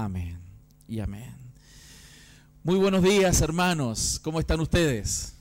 [0.00, 0.38] Amén
[0.86, 1.34] y amén.
[2.62, 4.20] Muy buenos días, hermanos.
[4.22, 5.34] ¿Cómo están ustedes?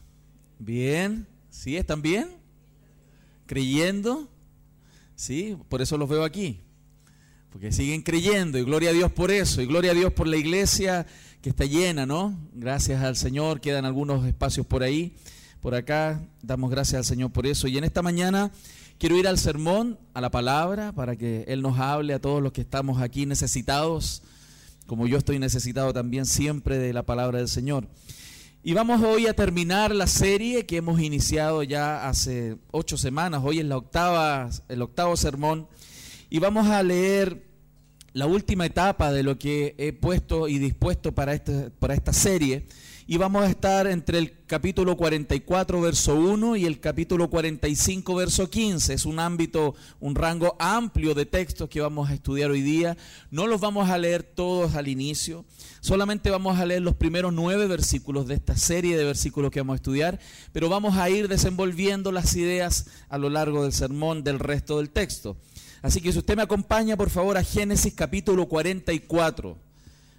[0.58, 1.28] ¿Bien?
[1.52, 1.78] ¿Sí?
[1.78, 2.28] ¿Están bien?
[3.46, 4.28] ¿Creyendo?
[5.16, 5.56] ¿Sí?
[5.70, 6.60] Por eso los veo aquí.
[7.52, 9.62] Porque siguen creyendo y gloria a Dios por eso.
[9.62, 11.06] Y gloria a Dios por la iglesia
[11.44, 12.36] que está llena, ¿no?
[12.52, 13.62] Gracias al Señor.
[13.62, 15.16] Quedan algunos espacios por ahí,
[15.62, 16.20] por acá.
[16.42, 17.68] Damos gracias al Señor por eso.
[17.68, 18.50] Y en esta mañana
[18.98, 22.54] quiero ir al sermón, a la palabra, para que Él nos hable a todos los
[22.54, 24.24] que estamos aquí necesitados
[24.88, 27.88] como yo estoy necesitado también siempre de la palabra del Señor.
[28.64, 33.42] Y vamos hoy a terminar la serie que hemos iniciado ya hace ocho semanas.
[33.44, 35.68] Hoy es la octava, el octavo sermón.
[36.30, 37.46] Y vamos a leer
[38.14, 42.66] la última etapa de lo que he puesto y dispuesto para, este, para esta serie
[43.10, 48.50] y vamos a estar entre el capítulo 44, verso 1 y el capítulo 45, verso
[48.50, 48.94] 15.
[48.94, 52.98] Es un ámbito, un rango amplio de textos que vamos a estudiar hoy día.
[53.32, 55.46] No los vamos a leer todos al inicio,
[55.80, 59.76] solamente vamos a leer los primeros nueve versículos de esta serie de versículos que vamos
[59.76, 60.20] a estudiar,
[60.52, 64.90] pero vamos a ir desenvolviendo las ideas a lo largo del sermón del resto del
[64.90, 65.38] texto.
[65.82, 69.58] Así que si usted me acompaña, por favor, a Génesis capítulo 44,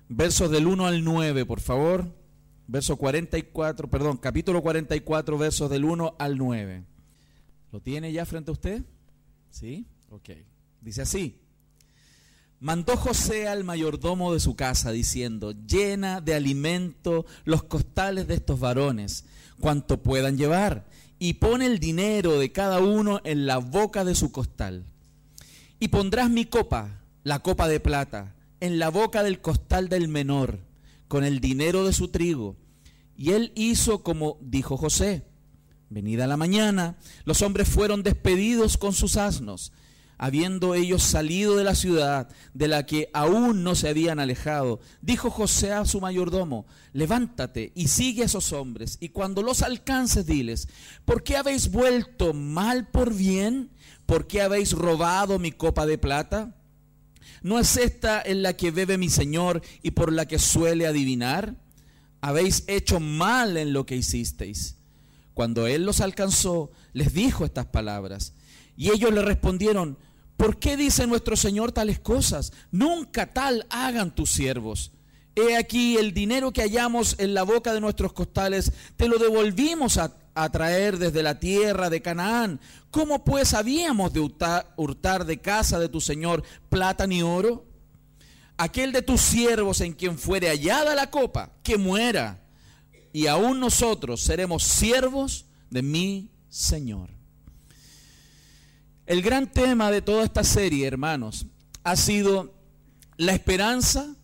[0.09, 2.18] versos del 1 al 9, por favor
[2.69, 6.85] verso 44, perdón, capítulo 44, versos del 1 al 9.
[7.73, 8.83] ¿Lo tiene ya frente a usted?
[9.51, 9.87] ¿Sí?
[10.11, 10.31] Ok.
[10.81, 11.41] Dice así.
[12.61, 18.61] Mandó José al mayordomo de su casa diciendo, llena de alimento los costales de estos
[18.61, 19.25] varones,
[19.61, 20.87] cuanto puedan llevar,
[21.19, 24.85] y pone el dinero de cada uno en la boca de su costal.
[25.79, 30.68] Y pondrás mi copa, la copa de plata, en la boca del costal del menor
[31.09, 32.57] con el dinero de su trigo.
[33.17, 35.25] Y él hizo como dijo José.
[35.91, 39.73] Venida la mañana, los hombres fueron despedidos con sus asnos,
[40.19, 44.81] habiendo ellos salido de la ciudad de la que aún no se habían alejado.
[45.01, 50.27] Dijo José a su mayordomo, levántate y sigue a esos hombres, y cuando los alcances
[50.27, 50.69] diles,
[51.07, 53.71] ¿por qué habéis vuelto mal por bien?
[54.05, 56.58] ¿Por qué habéis robado mi copa de plata?
[57.43, 61.55] ¿No es esta en la que bebe mi Señor y por la que suele adivinar?
[62.21, 64.77] Habéis hecho mal en lo que hicisteis.
[65.35, 68.33] Cuando él los alcanzó, les dijo estas palabras.
[68.77, 69.97] Y ellos le respondieron,
[70.37, 72.53] ¿por qué dice nuestro Señor tales cosas?
[72.73, 74.93] Nunca tal hagan tus siervos.
[75.37, 79.97] He aquí el dinero que hallamos en la boca de nuestros costales, te lo devolvimos
[79.97, 82.61] a, a traer desde la tierra de Canaán.
[82.93, 87.67] ¿Cómo pues habíamos de hurtar, de casa de tu Señor plata ni oro?
[88.57, 92.41] Aquel de tus siervos en quien fuere hallada la copa, que muera,
[93.13, 97.11] y aún nosotros seremos siervos de mi Señor.
[99.07, 101.47] El gran tema de toda esta serie, hermanos,
[101.83, 102.55] ha sido
[103.17, 104.15] la esperanza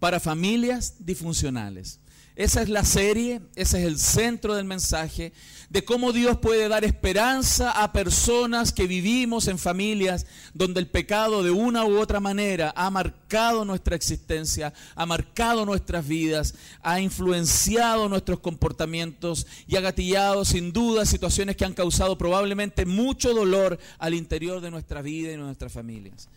[0.00, 2.00] para familias disfuncionales.
[2.36, 5.32] Esa es la serie, ese es el centro del mensaje
[5.70, 11.42] de cómo Dios puede dar esperanza a personas que vivimos en familias donde el pecado
[11.42, 18.06] de una u otra manera ha marcado nuestra existencia, ha marcado nuestras vidas, ha influenciado
[18.10, 24.12] nuestros comportamientos y ha gatillado sin duda situaciones que han causado probablemente mucho dolor al
[24.12, 26.28] interior de nuestra vida y de nuestras familias.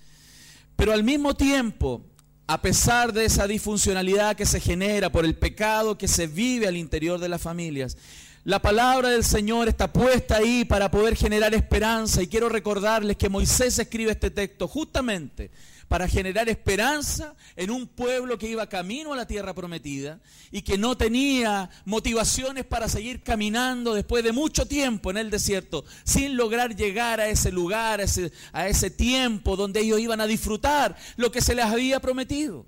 [0.77, 2.05] Pero al mismo tiempo,
[2.49, 6.77] a pesar de esa disfuncionalidad que se genera por el pecado que se vive al
[6.77, 7.95] interior de las familias,
[8.43, 12.23] la palabra del Señor está puesta ahí para poder generar esperanza.
[12.23, 15.51] Y quiero recordarles que Moisés escribe este texto justamente
[15.89, 20.19] para generar esperanza en un pueblo que iba camino a la tierra prometida
[20.51, 25.83] y que no tenía motivaciones para seguir caminando después de mucho tiempo en el desierto,
[26.03, 30.27] sin lograr llegar a ese lugar, a ese, a ese tiempo donde ellos iban a
[30.27, 32.67] disfrutar lo que se les había prometido.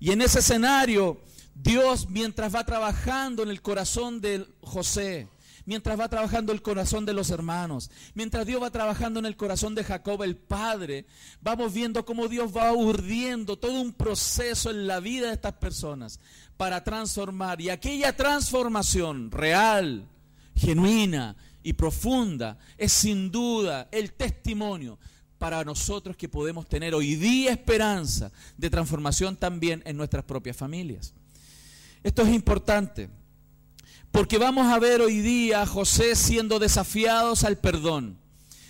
[0.00, 1.20] Y en ese escenario,
[1.54, 5.28] Dios mientras va trabajando en el corazón de José,
[5.70, 9.76] mientras va trabajando el corazón de los hermanos, mientras Dios va trabajando en el corazón
[9.76, 11.06] de Jacob el Padre,
[11.40, 16.18] vamos viendo cómo Dios va urdiendo todo un proceso en la vida de estas personas
[16.56, 17.60] para transformar.
[17.60, 20.08] Y aquella transformación real,
[20.56, 24.98] genuina y profunda es sin duda el testimonio
[25.38, 31.14] para nosotros que podemos tener hoy día esperanza de transformación también en nuestras propias familias.
[32.02, 33.19] Esto es importante.
[34.10, 38.18] Porque vamos a ver hoy día a José siendo desafiados al perdón,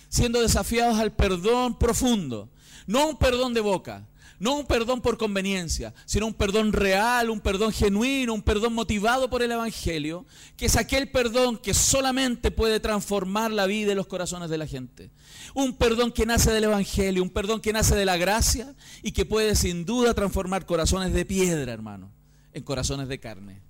[0.09, 2.49] siendo desafiados al perdón profundo,
[2.87, 4.07] no un perdón de boca,
[4.41, 9.29] No un perdón por conveniencia, sino un perdón real, un perdón genuino, un perdón motivado
[9.29, 10.25] por el Evangelio,
[10.57, 14.65] que es aquel perdón que solamente puede transformar la vida y los corazones de la
[14.65, 15.11] gente.
[15.53, 18.73] Un perdón que nace del Evangelio, un perdón que nace de la gracia
[19.03, 22.11] y que puede sin duda transformar corazones de piedra, hermano,
[22.51, 23.61] en corazones de carne.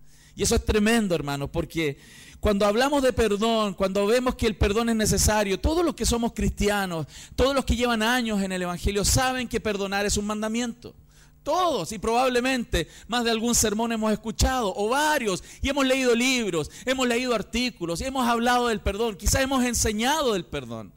[0.42, 2.00] Y eso es tremendo, hermano, porque
[2.40, 6.34] cuando hablamos de perdón, cuando vemos que el perdón es necesario, todos los que somos
[6.34, 7.06] cristianos,
[7.36, 10.96] todos los que llevan años en el Evangelio, saben que perdonar es un mandamiento.
[11.44, 16.72] Todos y probablemente más de algún sermón hemos escuchado o varios y hemos leído libros,
[16.86, 20.92] hemos leído artículos y hemos hablado del perdón, quizás hemos enseñado del perdón.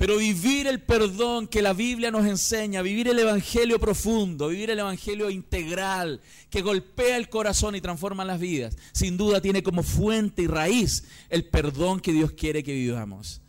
[0.00, 4.78] Pero vivir el perdón que la Biblia nos enseña, vivir el Evangelio profundo, vivir el
[4.78, 10.40] Evangelio integral, que golpea el corazón y transforma las vidas, sin duda tiene como fuente
[10.40, 13.42] y raíz el perdón que Dios quiere que vivamos.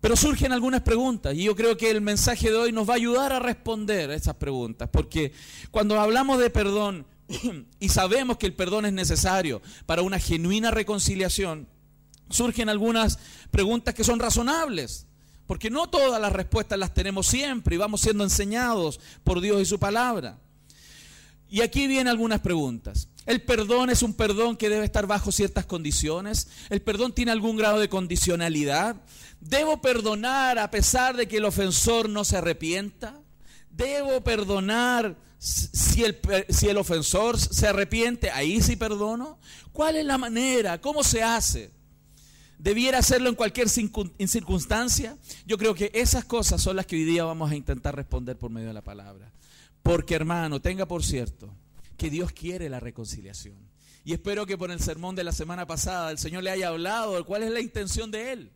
[0.00, 2.96] Pero surgen algunas preguntas y yo creo que el mensaje de hoy nos va a
[2.96, 5.30] ayudar a responder a esas preguntas, porque
[5.70, 7.06] cuando hablamos de perdón
[7.78, 11.68] y sabemos que el perdón es necesario para una genuina reconciliación,
[12.28, 13.20] surgen algunas
[13.52, 15.06] preguntas que son razonables.
[15.46, 19.66] Porque no todas las respuestas las tenemos siempre y vamos siendo enseñados por Dios y
[19.66, 20.38] su palabra.
[21.48, 23.08] Y aquí vienen algunas preguntas.
[23.26, 26.48] ¿El perdón es un perdón que debe estar bajo ciertas condiciones?
[26.68, 28.96] ¿El perdón tiene algún grado de condicionalidad?
[29.40, 33.20] ¿Debo perdonar a pesar de que el ofensor no se arrepienta?
[33.70, 36.18] ¿Debo perdonar si el,
[36.48, 38.30] si el ofensor se arrepiente?
[38.30, 39.38] Ahí sí perdono.
[39.72, 40.80] ¿Cuál es la manera?
[40.80, 41.70] ¿Cómo se hace?
[42.64, 45.18] Debiera hacerlo en cualquier circunstancia?
[45.46, 48.50] Yo creo que esas cosas son las que hoy día vamos a intentar responder por
[48.50, 49.30] medio de la palabra.
[49.82, 51.54] Porque hermano, tenga por cierto
[51.98, 53.58] que Dios quiere la reconciliación.
[54.02, 57.16] Y espero que por el sermón de la semana pasada el Señor le haya hablado
[57.16, 58.50] de cuál es la intención de Él.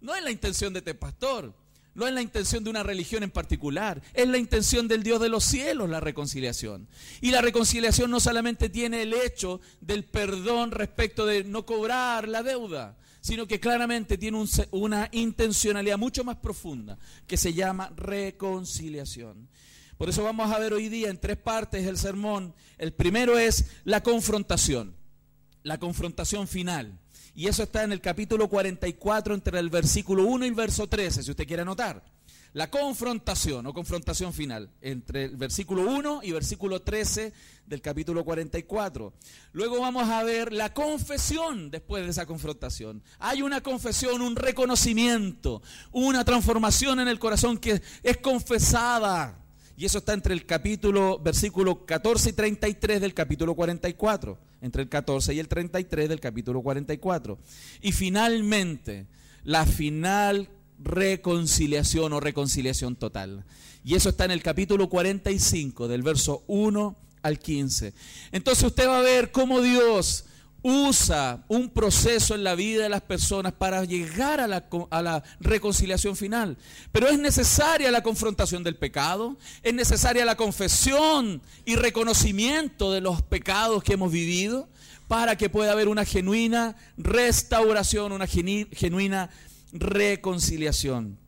[0.00, 1.52] No es la intención de este pastor,
[1.94, 5.28] no es la intención de una religión en particular, es la intención del Dios de
[5.28, 6.88] los cielos la reconciliación.
[7.20, 12.42] Y la reconciliación no solamente tiene el hecho del perdón respecto de no cobrar la
[12.42, 12.96] deuda,
[13.26, 14.40] sino que claramente tiene
[14.70, 16.96] una intencionalidad mucho más profunda
[17.26, 19.48] que se llama reconciliación.
[19.98, 22.54] Por eso vamos a ver hoy día en tres partes el sermón.
[22.78, 24.94] El primero es la confrontación,
[25.64, 27.00] la confrontación final.
[27.34, 31.24] Y eso está en el capítulo 44 entre el versículo 1 y el verso 13,
[31.24, 32.04] si usted quiere anotar
[32.56, 37.34] la confrontación o confrontación final entre el versículo 1 y versículo 13
[37.66, 39.12] del capítulo 44.
[39.52, 43.02] Luego vamos a ver la confesión después de esa confrontación.
[43.18, 45.60] Hay una confesión, un reconocimiento,
[45.92, 49.38] una transformación en el corazón que es confesada.
[49.76, 54.38] Y eso está entre el capítulo, versículo 14 y 33 del capítulo 44.
[54.62, 57.38] Entre el 14 y el 33 del capítulo 44.
[57.82, 59.04] Y finalmente,
[59.44, 60.48] la final
[60.78, 63.44] reconciliación o reconciliación total.
[63.84, 67.92] Y eso está en el capítulo 45, del verso 1 al 15.
[68.32, 70.24] Entonces usted va a ver cómo Dios
[70.62, 75.22] usa un proceso en la vida de las personas para llegar a la, a la,
[75.38, 76.56] reconciliación final.
[76.90, 83.22] Pero es necesaria la confrontación del pecado, es necesaria la confesión y reconocimiento de los
[83.22, 84.68] pecados que hemos vivido
[85.06, 89.30] para que pueda haber una genuina restauración, una genuina
[89.80, 91.18] reconciliación.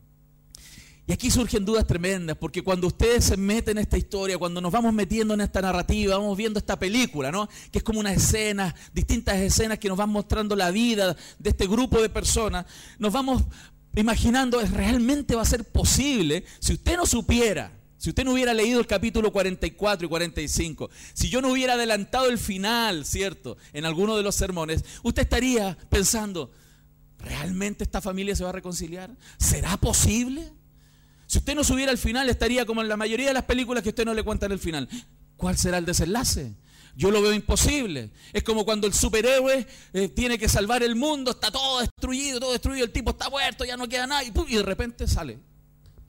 [1.09, 4.71] Y aquí surgen dudas tremendas, porque cuando ustedes se meten en esta historia, cuando nos
[4.71, 7.49] vamos metiendo en esta narrativa, vamos viendo esta película, ¿no?
[7.71, 11.65] Que es como una escena, distintas escenas que nos van mostrando la vida de este
[11.65, 12.67] grupo de personas,
[12.99, 13.41] nos vamos
[13.95, 17.71] imaginando, ¿realmente va a ser posible si usted no supiera?
[17.97, 22.29] Si usted no hubiera leído el capítulo 44 y 45, si yo no hubiera adelantado
[22.29, 23.57] el final, ¿cierto?
[23.73, 26.51] En alguno de los sermones, usted estaría pensando,
[27.19, 29.11] ¿Realmente esta familia se va a reconciliar?
[29.37, 30.51] ¿Será posible?
[31.27, 33.89] Si usted no subiera al final, estaría como en la mayoría de las películas que
[33.89, 34.89] usted no le cuentan el final.
[35.37, 36.55] ¿Cuál será el desenlace?
[36.95, 38.09] Yo lo veo imposible.
[38.33, 42.51] Es como cuando el superhéroe eh, tiene que salvar el mundo, está todo destruido, todo
[42.51, 45.39] destruido, el tipo está muerto, ya no queda nada, y, y de repente sale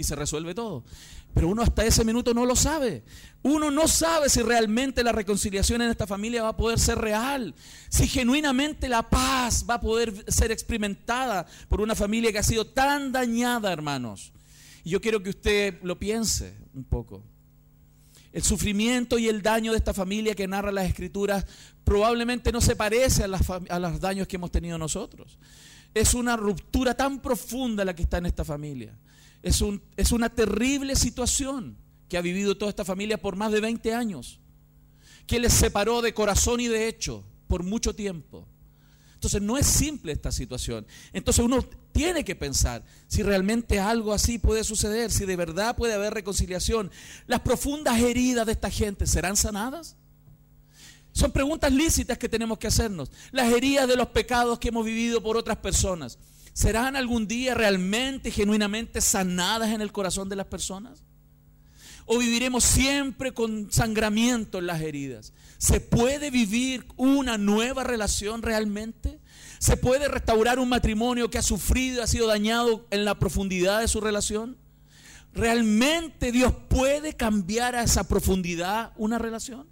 [0.00, 0.82] y se resuelve todo.
[1.34, 3.02] Pero uno hasta ese minuto no lo sabe.
[3.42, 7.54] Uno no sabe si realmente la reconciliación en esta familia va a poder ser real.
[7.88, 12.66] Si genuinamente la paz va a poder ser experimentada por una familia que ha sido
[12.66, 14.32] tan dañada, hermanos.
[14.84, 17.22] Y yo quiero que usted lo piense un poco.
[18.32, 21.46] El sufrimiento y el daño de esta familia que narra las escrituras
[21.84, 23.28] probablemente no se parece a,
[23.68, 25.38] a los daños que hemos tenido nosotros.
[25.94, 28.96] Es una ruptura tan profunda la que está en esta familia.
[29.42, 31.76] Es, un, es una terrible situación
[32.08, 34.40] que ha vivido toda esta familia por más de 20 años,
[35.26, 38.46] que les separó de corazón y de hecho por mucho tiempo.
[39.14, 40.86] Entonces no es simple esta situación.
[41.12, 45.92] Entonces uno tiene que pensar si realmente algo así puede suceder, si de verdad puede
[45.92, 46.90] haber reconciliación.
[47.26, 49.96] Las profundas heridas de esta gente serán sanadas.
[51.12, 53.10] Son preguntas lícitas que tenemos que hacernos.
[53.30, 56.18] Las heridas de los pecados que hemos vivido por otras personas,
[56.52, 61.02] ¿serán algún día realmente, genuinamente sanadas en el corazón de las personas?
[62.06, 65.32] ¿O viviremos siempre con sangramiento en las heridas?
[65.58, 69.20] ¿Se puede vivir una nueva relación realmente?
[69.58, 73.88] ¿Se puede restaurar un matrimonio que ha sufrido, ha sido dañado en la profundidad de
[73.88, 74.56] su relación?
[75.34, 79.68] ¿Realmente Dios puede cambiar a esa profundidad una relación?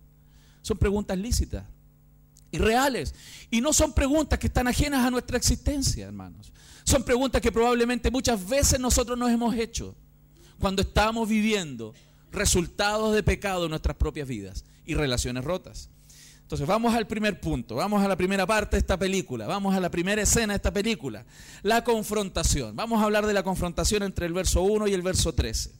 [0.63, 1.65] Son preguntas lícitas
[2.51, 3.15] y reales.
[3.51, 6.53] Y no son preguntas que están ajenas a nuestra existencia, hermanos.
[6.88, 9.95] Son preguntas que probablemente muchas veces nosotros nos hemos hecho
[10.59, 11.92] cuando estamos viviendo
[12.33, 15.90] resultados de pecado en nuestras propias vidas y relaciones rotas.
[16.40, 19.80] Entonces vamos al primer punto, vamos a la primera parte de esta película, vamos a
[19.80, 21.26] la primera escena de esta película,
[21.62, 22.75] la confrontación.
[22.75, 25.71] Vamos a hablar de la confrontación entre el verso 1 y el verso 13.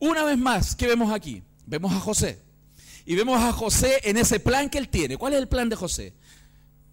[0.00, 1.44] Una vez más, ¿qué vemos aquí?
[1.66, 2.42] Vemos a José.
[3.04, 5.16] Y vemos a José en ese plan que él tiene.
[5.18, 6.14] ¿Cuál es el plan de José?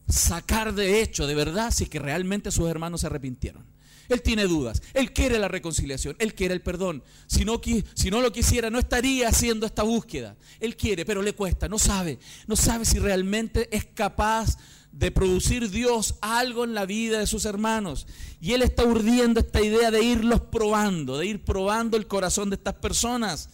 [0.08, 3.66] Sacar de hecho, de verdad, si que realmente sus hermanos se arrepintieron.
[4.10, 4.82] Él tiene dudas.
[4.94, 6.16] Él quiere la reconciliación.
[6.20, 7.04] Él quiere el perdón.
[7.28, 7.62] Si no,
[7.94, 10.36] si no, lo quisiera, no estaría haciendo esta búsqueda.
[10.60, 11.70] Él quiere, pero le cuesta.
[11.70, 12.20] No sabe.
[12.48, 14.58] No sabe si realmente es capaz
[14.92, 18.06] de producir Dios algo en la vida de sus hermanos.
[18.40, 22.58] Y Él está urdiendo esta idea de irlos probando, de ir probando el corazón de
[22.58, 23.50] estas personas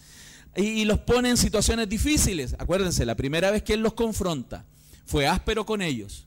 [0.56, 2.54] y, los pone en situaciones difíciles.
[2.58, 4.66] Acuérdense, la primera vez que Él los confronta
[5.06, 6.26] fue áspero con ellos.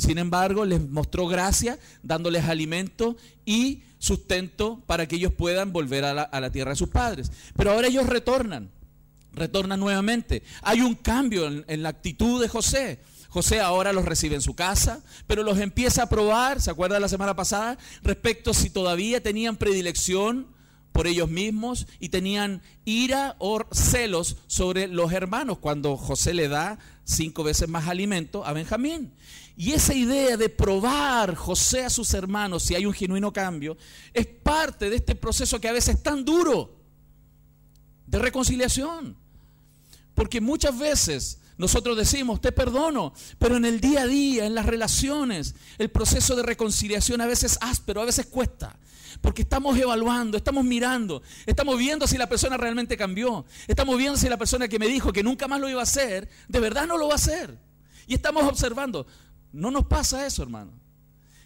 [0.00, 6.14] Sin embargo, les mostró gracia, dándoles alimento y sustento para que ellos puedan volver a
[6.14, 7.30] la, tierra de sus padres.
[7.54, 8.70] Pero ahora ellos retornan,
[9.34, 10.42] retornan nuevamente.
[10.62, 13.00] Hay un cambio en, la actitud de José.
[13.28, 17.08] José ahora los recibe en su casa, pero los empieza a probar, ¿se acuerda la
[17.08, 17.76] semana pasada?
[18.02, 20.48] Respecto si todavía tenían predilección
[20.92, 26.78] por ellos mismos y tenían ira o celos sobre los hermanos cuando José le da
[27.10, 29.12] cinco veces más alimento a Benjamín.
[29.56, 33.76] Y esa idea de probar José a sus hermanos si hay un genuino cambio
[34.14, 36.78] es parte de este proceso que a veces es tan duro
[38.06, 39.16] de reconciliación.
[40.14, 44.64] Porque muchas veces nosotros decimos, te perdono, pero en el día a día, en las
[44.64, 48.78] relaciones, el proceso de reconciliación a veces es áspero, a veces cuesta.
[49.20, 53.44] Porque estamos evaluando, estamos mirando, estamos viendo si la persona realmente cambió.
[53.66, 56.28] Estamos viendo si la persona que me dijo que nunca más lo iba a hacer,
[56.48, 57.58] de verdad no lo va a hacer.
[58.06, 59.06] Y estamos observando.
[59.52, 60.72] No nos pasa eso, hermano.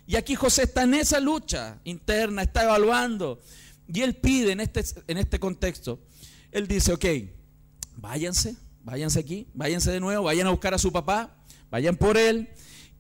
[0.06, 3.40] Y aquí José está en esa lucha interna, está evaluando.
[3.88, 6.00] Y él pide en este, en este contexto,
[6.52, 7.04] él dice, ok,
[7.97, 11.37] váyanse, váyanse aquí, váyanse de nuevo, vayan a buscar a su papá,
[11.71, 12.50] vayan por él.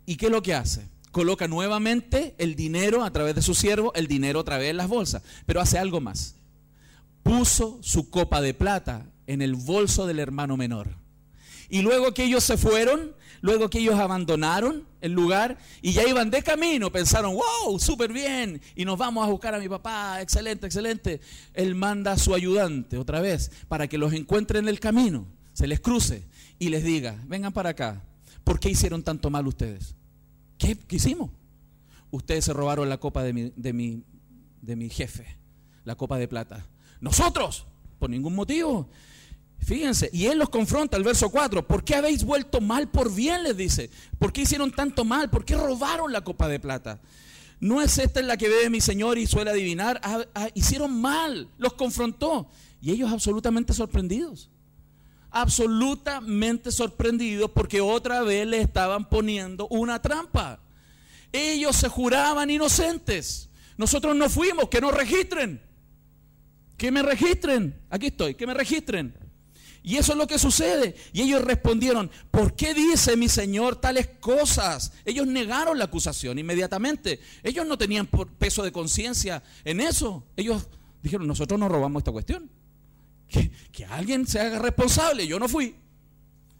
[0.06, 0.93] ¿Y qué es lo que hace?
[1.14, 4.88] Coloca nuevamente el dinero a través de su siervo, el dinero otra vez en las
[4.88, 6.34] bolsas, pero hace algo más.
[7.22, 10.96] Puso su copa de plata en el bolso del hermano menor.
[11.70, 16.30] Y luego que ellos se fueron, luego que ellos abandonaron el lugar y ya iban
[16.30, 20.66] de camino, pensaron, wow, súper bien, y nos vamos a buscar a mi papá, excelente,
[20.66, 21.20] excelente.
[21.54, 25.68] Él manda a su ayudante otra vez para que los encuentre en el camino, se
[25.68, 26.26] les cruce
[26.58, 28.02] y les diga, vengan para acá,
[28.42, 29.94] ¿por qué hicieron tanto mal ustedes?
[30.58, 31.30] ¿Qué, hicimos?
[32.10, 34.04] Ustedes se robaron la copa de mi, de, mi,
[34.62, 35.36] de mi jefe,
[35.84, 36.66] la copa de plata.
[37.00, 37.66] Nosotros,
[37.98, 38.88] por ningún motivo.
[39.58, 43.42] Fíjense, y él los confronta, el verso 4, ¿por qué habéis vuelto mal por bien?
[43.42, 45.30] Les dice, ¿por qué hicieron tanto mal?
[45.30, 47.00] ¿Por qué robaron la copa de plata?
[47.60, 51.48] No es esta la que bebe mi Señor y suele adivinar, ah, ah, hicieron mal,
[51.56, 52.48] los confrontó.
[52.80, 54.50] Y ellos absolutamente sorprendidos
[55.34, 60.60] absolutamente sorprendidos porque otra vez le estaban poniendo una trampa.
[61.32, 63.50] Ellos se juraban inocentes.
[63.76, 65.60] Nosotros no fuimos, que nos registren.
[66.76, 67.74] Que me registren.
[67.90, 69.12] Aquí estoy, que me registren.
[69.82, 70.94] Y eso es lo que sucede.
[71.12, 74.92] Y ellos respondieron, ¿por qué dice mi Señor tales cosas?
[75.04, 77.18] Ellos negaron la acusación inmediatamente.
[77.42, 80.24] Ellos no tenían peso de conciencia en eso.
[80.36, 80.68] Ellos
[81.02, 82.48] dijeron, nosotros no robamos esta cuestión
[83.28, 85.26] que, alguien se haga responsable.
[85.26, 85.74] Yo no fui.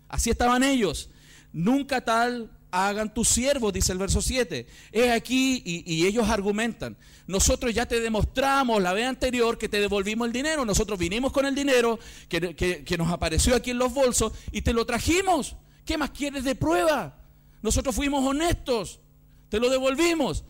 [0.09, 1.11] Así estaban ellos.
[1.53, 4.67] Nunca tal hagan tus siervos, dice el verso 7.
[4.91, 6.97] Es aquí y, ellos argumentan.
[7.27, 10.65] Nosotros ya te demostramos la vez anterior que te devolvimos el dinero.
[10.65, 14.73] Nosotros vinimos con el dinero que, que, nos apareció aquí en los bolsos y te
[14.73, 15.57] lo trajimos.
[15.85, 17.19] ¿Qué más quieres de prueba?
[17.63, 19.01] Nosotros fuimos honestos.
[19.49, 20.45] Te lo devolvimos.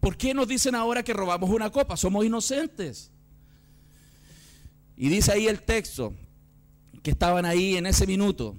[0.00, 1.96] ¿Por qué nos dicen ahora que robamos una copa?
[1.96, 3.10] Somos inocentes.
[4.98, 6.12] Y dice ahí el texto
[7.02, 8.56] que estaban ahí en ese minuto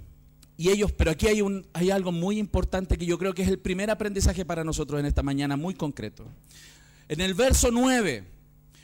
[0.55, 1.41] y ellos, pero aquí hay,
[1.73, 5.05] hay algo muy importante que yo creo que es el primer aprendizaje para nosotros en
[5.05, 6.25] esta mañana, muy concreto.
[7.09, 8.25] En el verso 9,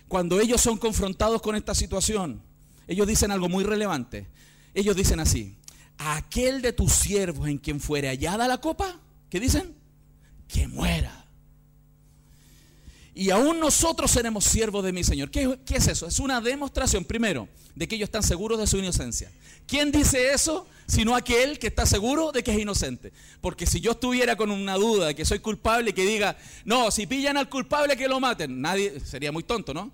[0.08, 2.42] cuando ellos son confrontados con esta situación,
[2.88, 4.28] ellos dicen algo muy relevante.
[4.74, 5.58] Ellos dicen así,
[5.98, 9.76] aquel de tus siervos en quien fuere hallada la copa, ¿qué dicen?
[10.48, 11.25] Que muera
[13.18, 15.32] y aún nosotros seremos siervos de mi Señor.
[15.32, 16.06] ¿Qué, es eso?
[16.06, 19.32] Es una demostración, primero, de que ellos están seguros de su inocencia.
[19.66, 20.68] ¿Quién dice eso?
[20.86, 23.14] Sino aquel que está seguro de que es inocente.
[23.40, 26.92] Porque si yo estuviera con una duda de que soy culpable y que diga, no,
[26.92, 29.94] si pillan al culpable que lo maten, nadie, sería muy tonto, ¿no?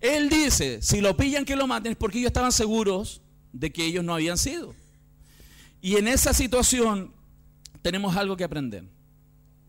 [0.00, 3.20] Él dice, si lo pillan que lo maten es porque ellos estaban seguros
[3.52, 4.76] de que ellos no habían sido.
[5.82, 7.12] Y en esa situación
[7.82, 8.84] tenemos algo que aprender,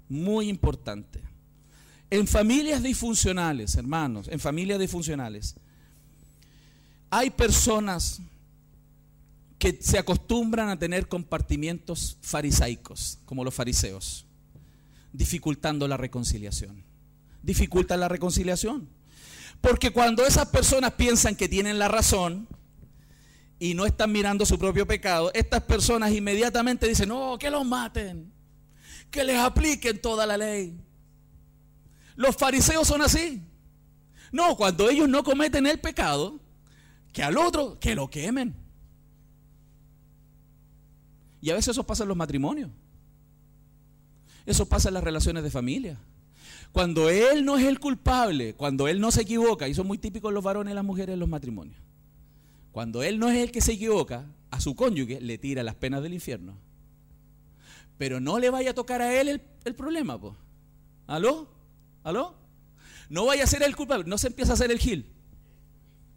[0.07, 1.30] muy importante.
[2.11, 5.55] En familias disfuncionales, hermanos, en familias disfuncionales,
[7.09, 8.21] hay personas
[9.57, 14.25] que se acostumbran a tener compartimientos farisaicos, como los fariseos,
[15.13, 16.83] dificultando la reconciliación.
[17.43, 18.89] Dificultan la reconciliación.
[19.61, 22.45] Porque cuando esas personas piensan que tienen la razón
[23.57, 28.33] y no están mirando su propio pecado, estas personas inmediatamente dicen, no, que los maten,
[29.09, 30.77] que les apliquen toda la ley.
[32.15, 33.41] Los fariseos son así.
[34.31, 36.39] No, cuando ellos no cometen el pecado,
[37.11, 38.55] que al otro, que lo quemen.
[41.41, 42.69] Y a veces eso pasa en los matrimonios.
[44.45, 45.97] Eso pasa en las relaciones de familia.
[46.71, 50.31] Cuando él no es el culpable, cuando él no se equivoca, y son muy típicos
[50.31, 51.77] los varones y las mujeres en los matrimonios.
[52.71, 56.01] Cuando él no es el que se equivoca, a su cónyuge le tira las penas
[56.01, 56.55] del infierno.
[57.97, 60.33] Pero no le vaya a tocar a él el, el problema, pues.
[61.07, 61.49] ¿Aló?
[62.03, 62.36] ¿Aló?
[63.10, 65.05] No vaya a ser el culpable, no se empieza a hacer el gil.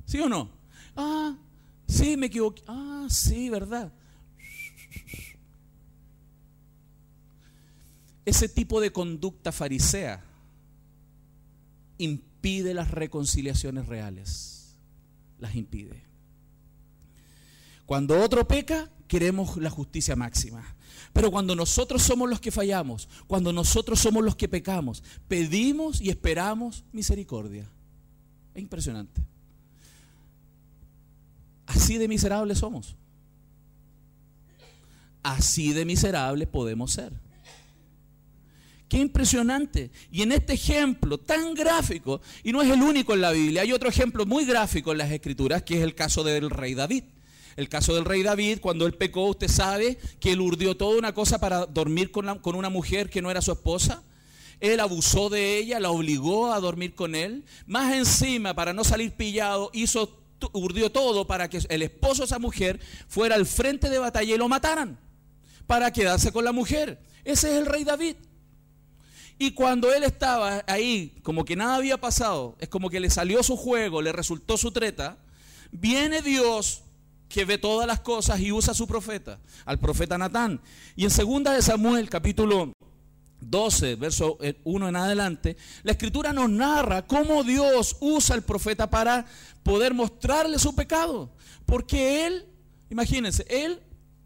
[0.06, 0.50] ¿Sí o no?
[0.96, 1.36] Ah,
[1.88, 2.62] sí, me equivoqué.
[2.66, 3.92] Ah, sí, verdad.
[8.24, 10.24] Ese tipo de conducta farisea
[11.98, 14.76] impide las reconciliaciones reales.
[15.38, 16.04] Las impide.
[17.86, 20.73] Cuando otro peca, queremos la justicia máxima.
[21.14, 26.10] Pero cuando nosotros somos los que fallamos, cuando nosotros somos los que pecamos, pedimos y
[26.10, 27.70] esperamos misericordia.
[28.52, 29.22] Es impresionante.
[31.66, 32.96] Así de miserables somos.
[35.22, 37.12] Así de miserables podemos ser.
[38.88, 39.92] Qué impresionante.
[40.10, 43.70] Y en este ejemplo tan gráfico, y no es el único en la Biblia, hay
[43.70, 47.04] otro ejemplo muy gráfico en las Escrituras, que es el caso del rey David.
[47.56, 51.14] El caso del rey David, cuando él pecó, usted sabe que él urdió toda una
[51.14, 54.02] cosa para dormir con, una mujer que no era su esposa.
[54.60, 57.44] Él abusó de ella, la obligó a dormir con él.
[57.66, 60.20] Más encima, para no salir pillado, hizo,
[60.52, 64.38] urdió todo para que el esposo de esa mujer fuera al frente de batalla y
[64.38, 64.98] lo mataran.
[65.66, 67.00] Para quedarse con la mujer.
[67.24, 68.16] Ese es el rey David.
[69.38, 73.42] Y cuando él estaba ahí, como que nada había pasado, es como que le salió
[73.42, 75.18] su juego, le resultó su treta,
[75.72, 76.83] viene Dios
[77.34, 80.60] que ve todas las cosas y usa a su profeta, al profeta Natán.
[80.94, 82.72] Y en segunda de Samuel, capítulo
[83.40, 89.26] 12, verso 1 en adelante, la escritura nos narra cómo Dios usa al profeta para
[89.64, 91.32] poder mostrarle su pecado.
[91.66, 92.46] Porque él,
[92.88, 93.80] imagínense, él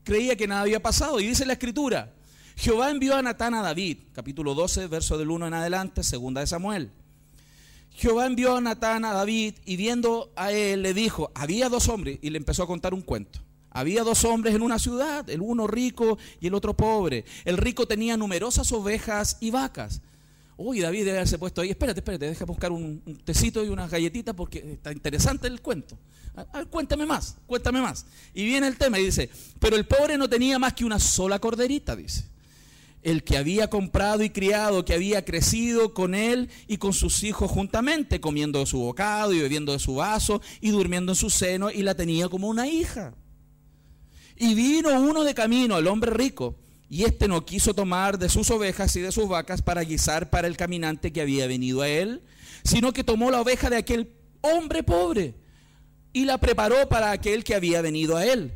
[0.04, 1.18] creía que nada había pasado.
[1.18, 2.12] Y dice la escritura,
[2.56, 6.46] Jehová envió a Natán a David, capítulo 12, verso del 1 en adelante, segunda de
[6.46, 6.92] Samuel.
[7.98, 12.20] Jehová envió a Natán a David y viendo a él le dijo, había dos hombres
[12.22, 13.40] y le empezó a contar un cuento.
[13.70, 17.24] Había dos hombres en una ciudad, el uno rico y el otro pobre.
[17.44, 20.00] El rico tenía numerosas ovejas y vacas.
[20.56, 24.32] Uy, David debe haberse puesto ahí, espérate, espérate, deja buscar un, tecito y unas galletitas
[24.32, 25.98] porque está interesante el cuento.
[26.70, 28.06] cuéntame más, cuéntame más.
[28.32, 31.40] Y viene el tema y dice, pero el pobre no tenía más que una sola
[31.40, 32.37] corderita, dice
[33.02, 37.50] el que había comprado y criado, que había crecido con él y con sus hijos
[37.50, 41.70] juntamente, comiendo de su bocado y bebiendo de su vaso y durmiendo en su seno,
[41.70, 43.14] y la tenía como una hija.
[44.36, 46.56] Y vino uno de camino, el hombre rico,
[46.88, 50.48] y éste no quiso tomar de sus ovejas y de sus vacas para guisar para
[50.48, 52.22] el caminante que había venido a él,
[52.64, 55.34] sino que tomó la oveja de aquel hombre pobre
[56.12, 58.52] y la preparó para aquel que había venido a él.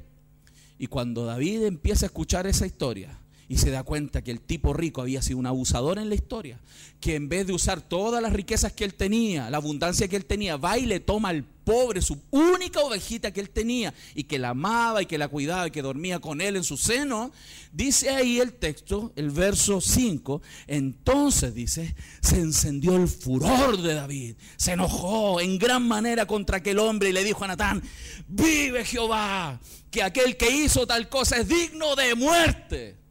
[0.78, 3.21] Y cuando David empieza a escuchar esa historia,
[3.52, 6.58] y se da cuenta que el tipo rico había sido un abusador en la historia,
[7.00, 10.24] que en vez de usar todas las riquezas que él tenía, la abundancia que él
[10.24, 14.38] tenía, va y le toma al pobre su única ovejita que él tenía y que
[14.38, 17.30] la amaba y que la cuidaba y que dormía con él en su seno,
[17.74, 24.36] dice ahí el texto, el verso 5, entonces dice, se encendió el furor de David,
[24.56, 27.82] se enojó en gran manera contra aquel hombre y le dijo a Natán,
[28.26, 29.60] vive Jehová,
[29.90, 33.01] que aquel que hizo tal cosa es digno de muerte.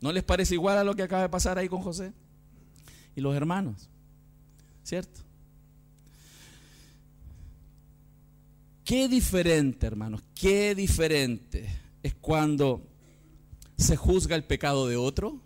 [0.00, 2.12] ¿No les parece igual a lo que acaba de pasar ahí con José?
[3.14, 3.88] Y los hermanos,
[4.82, 5.20] ¿cierto?
[8.84, 11.66] Qué diferente, hermanos, qué diferente
[12.02, 12.86] es cuando
[13.76, 15.40] se juzga el pecado de otro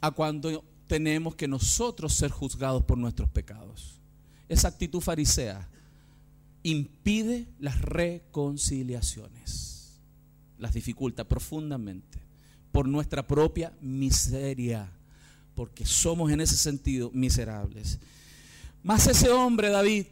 [0.00, 4.00] a cuando tenemos que nosotros ser juzgados por nuestros pecados.
[4.48, 5.68] Esa actitud farisea
[6.62, 10.00] impide las reconciliaciones,
[10.58, 12.27] las dificulta profundamente
[12.72, 14.90] por nuestra propia miseria,
[15.54, 17.98] porque somos en ese sentido miserables.
[18.82, 20.06] Más ese hombre, David,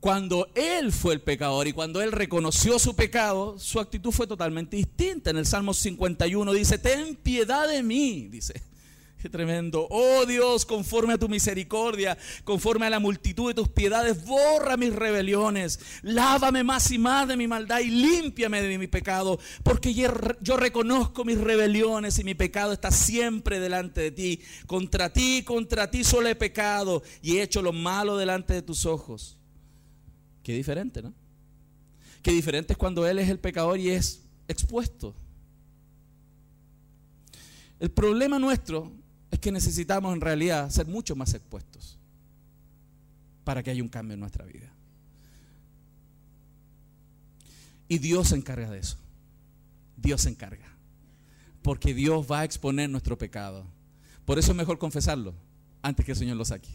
[0.00, 4.76] cuando él fue el pecador y cuando él reconoció su pecado, su actitud fue totalmente
[4.76, 5.30] distinta.
[5.30, 8.62] En el Salmo 51 dice, ten piedad de mí, dice
[9.28, 9.86] tremendo.
[9.90, 14.94] Oh Dios, conforme a tu misericordia, conforme a la multitud de tus piedades, borra mis
[14.94, 15.80] rebeliones.
[16.02, 19.38] Lávame más y más de mi maldad y límpiame de mi pecado.
[19.62, 24.40] Porque yo reconozco mis rebeliones y mi pecado está siempre delante de ti.
[24.66, 28.86] Contra ti, contra ti solo he pecado y he hecho lo malo delante de tus
[28.86, 29.36] ojos.
[30.42, 31.12] Qué diferente, ¿no?
[32.22, 35.14] Qué diferente es cuando Él es el pecador y es expuesto.
[37.78, 38.92] El problema nuestro
[39.36, 41.98] es que necesitamos en realidad ser mucho más expuestos
[43.44, 44.72] para que haya un cambio en nuestra vida.
[47.86, 48.96] Y Dios se encarga de eso.
[49.98, 50.66] Dios se encarga.
[51.60, 53.66] Porque Dios va a exponer nuestro pecado.
[54.24, 55.34] Por eso es mejor confesarlo
[55.82, 56.70] antes que el Señor lo saque.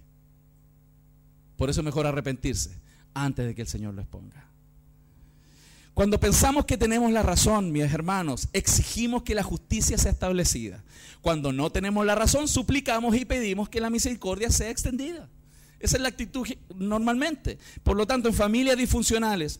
[1.57, 2.79] Por eso es mejor arrepentirse
[3.15, 4.50] antes de que el Señor lo exponga.
[5.93, 10.83] Cuando pensamos que tenemos la razón, mis hermanos, exigimos que la justicia sea establecida.
[11.21, 15.27] Cuando no tenemos la razón, suplicamos y pedimos que la misericordia sea extendida.
[15.79, 17.57] Esa es la actitud normalmente.
[17.83, 19.59] Por lo tanto, en familias disfuncionales,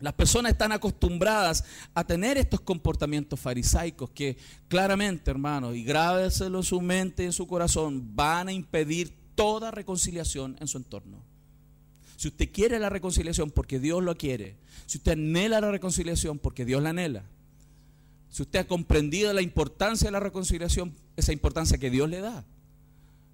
[0.00, 4.36] las personas están acostumbradas a tener estos comportamientos farisaicos que
[4.68, 9.70] claramente, hermanos, y grábeselo en su mente y en su corazón, van a impedir toda
[9.70, 11.33] reconciliación en su entorno.
[12.16, 16.64] Si usted quiere la reconciliación porque Dios lo quiere, si usted anhela la reconciliación porque
[16.64, 17.24] Dios la anhela,
[18.30, 22.44] si usted ha comprendido la importancia de la reconciliación, esa importancia que Dios le da,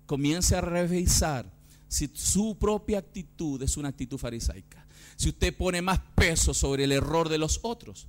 [0.06, 1.50] comience a revisar
[1.88, 4.86] si su propia actitud es una actitud farisaica.
[5.16, 8.06] Si usted pone más peso sobre el error de los otros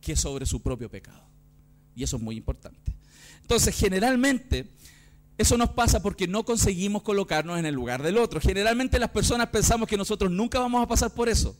[0.00, 1.22] que sobre su propio pecado.
[1.94, 2.92] Y eso es muy importante.
[3.42, 4.70] Entonces, generalmente,
[5.38, 8.40] eso nos pasa porque no conseguimos colocarnos en el lugar del otro.
[8.40, 11.56] Generalmente las personas pensamos que nosotros nunca vamos a pasar por eso,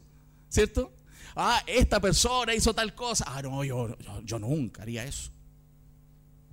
[0.49, 0.93] ¿cierto?
[1.35, 3.25] Ah, esta persona hizo tal cosa.
[3.27, 5.31] Ah, no, yo, yo, nunca haría eso.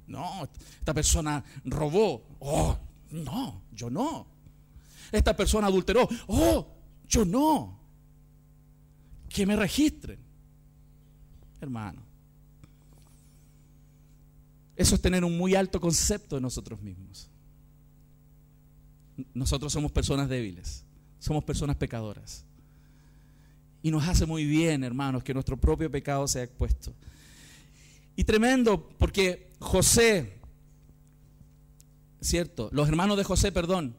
[0.08, 0.48] No,
[0.80, 2.26] esta persona robó.
[2.40, 2.78] Oh,
[3.12, 4.28] no, yo no.
[5.12, 6.08] Esta persona adulteró.
[6.28, 6.68] Oh,
[7.08, 7.80] yo no.
[9.28, 10.20] Que me registren.
[11.60, 12.09] Hermano.
[14.80, 17.30] Eso es tener un muy alto concepto de nosotros mismos.
[19.34, 20.86] Nosotros somos personas débiles,
[21.20, 22.46] somos personas pecadoras.
[23.84, 26.94] Y nos hace muy bien, hermanos, que nuestro propio pecado sea expuesto.
[28.16, 30.40] Y tremendo, porque José,
[32.22, 32.70] ¿cierto?
[32.72, 33.98] Los hermanos de José, perdón,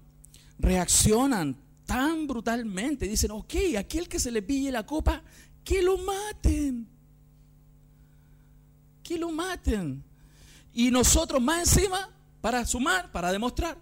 [0.58, 3.06] reaccionan tan brutalmente.
[3.06, 5.22] Dicen, ok, aquel que se le pille la copa,
[5.62, 6.88] que lo maten.
[9.02, 10.08] Que lo maten.
[10.72, 13.76] Y nosotros más encima, para sumar, para demostrar,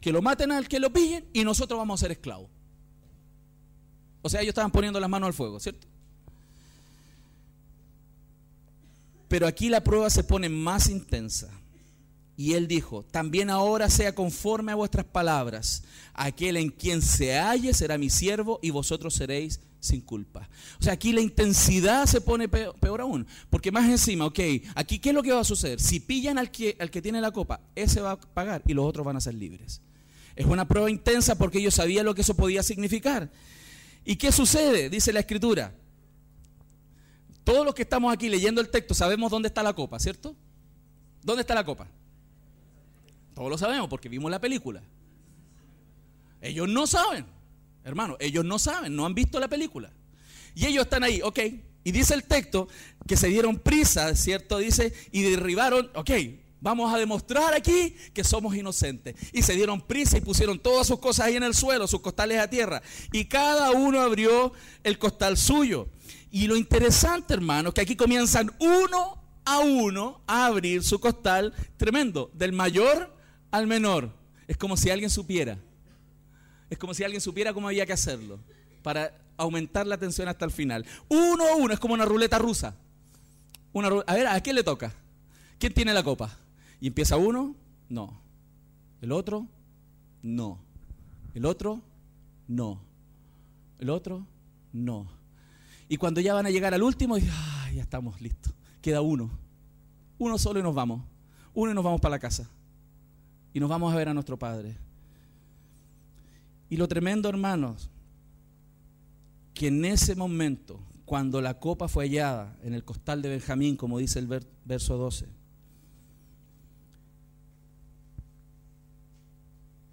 [0.00, 2.48] que lo maten al que lo pillen y nosotros vamos a ser esclavos.
[4.22, 5.86] O sea, ellos estaban poniendo las manos al fuego, ¿cierto?
[9.28, 11.50] Pero aquí la prueba se pone más intensa.
[12.40, 15.82] Y él dijo, también ahora sea conforme a vuestras palabras.
[16.14, 20.48] Aquel en quien se halle será mi siervo y vosotros seréis sin culpa.
[20.80, 23.26] O sea, aquí la intensidad se pone peor, aún.
[23.50, 24.38] Porque más encima, ok,
[24.74, 25.80] aquí ¿qué es lo que va a suceder?
[25.80, 28.86] Si pillan al que, al que tiene la copa, ese va a pagar y los
[28.86, 29.82] otros van a ser libres.
[30.34, 33.30] Es una prueba intensa porque ellos sabían lo que eso podía significar.
[34.02, 34.88] ¿Y qué sucede?
[34.88, 35.74] Dice la escritura.
[37.44, 40.34] Todos los que estamos aquí leyendo el texto sabemos dónde está la copa, ¿cierto?
[41.22, 41.86] ¿Dónde está la copa?
[43.40, 44.82] Todos lo sabemos porque vimos la película.
[46.42, 47.24] Ellos no saben,
[47.84, 49.90] hermano, ellos no saben, no han visto la película.
[50.54, 51.38] Y ellos están ahí, ok,
[51.82, 52.68] Y dice el texto
[53.08, 54.58] que se dieron prisa, ¿cierto?
[54.58, 56.10] Dice, y derribaron, ok,
[56.60, 59.14] vamos a demostrar aquí que somos inocentes.
[59.32, 62.40] Y se dieron prisa y pusieron todas sus cosas ahí en el suelo, sus costales
[62.40, 62.82] a tierra.
[63.10, 64.52] Y cada uno abrió
[64.84, 65.88] el costal suyo.
[66.30, 72.30] Y lo interesante, hermano, que aquí comienzan uno a uno a abrir su costal tremendo,
[72.34, 73.18] del mayor
[73.50, 74.12] al menor.
[74.46, 75.58] Es como si alguien supiera.
[76.68, 78.38] Es como si alguien supiera cómo había que hacerlo
[78.82, 80.86] para aumentar la tensión hasta el final.
[81.08, 82.76] Uno a uno, es como una ruleta rusa.
[83.72, 84.94] Una, a ver, ¿a quién le toca?
[85.58, 86.36] ¿Quién tiene la copa?
[86.80, 87.54] Y empieza uno,
[87.88, 88.20] no.
[89.00, 89.46] El otro,
[90.22, 90.58] no.
[91.34, 91.82] El otro,
[92.48, 92.80] no.
[93.78, 94.26] El otro,
[94.72, 95.08] no.
[95.88, 97.32] Y cuando ya van a llegar al último, ya
[97.76, 98.52] estamos listos.
[98.80, 99.30] Queda uno.
[100.18, 101.02] Uno solo y nos vamos.
[101.54, 102.48] Uno y nos vamos para la casa.
[103.52, 104.76] Y nos vamos a ver a nuestro Padre.
[106.68, 107.90] Y lo tremendo, hermanos,
[109.54, 113.98] que en ese momento, cuando la copa fue hallada en el costal de Benjamín, como
[113.98, 114.28] dice el
[114.64, 115.26] verso 12,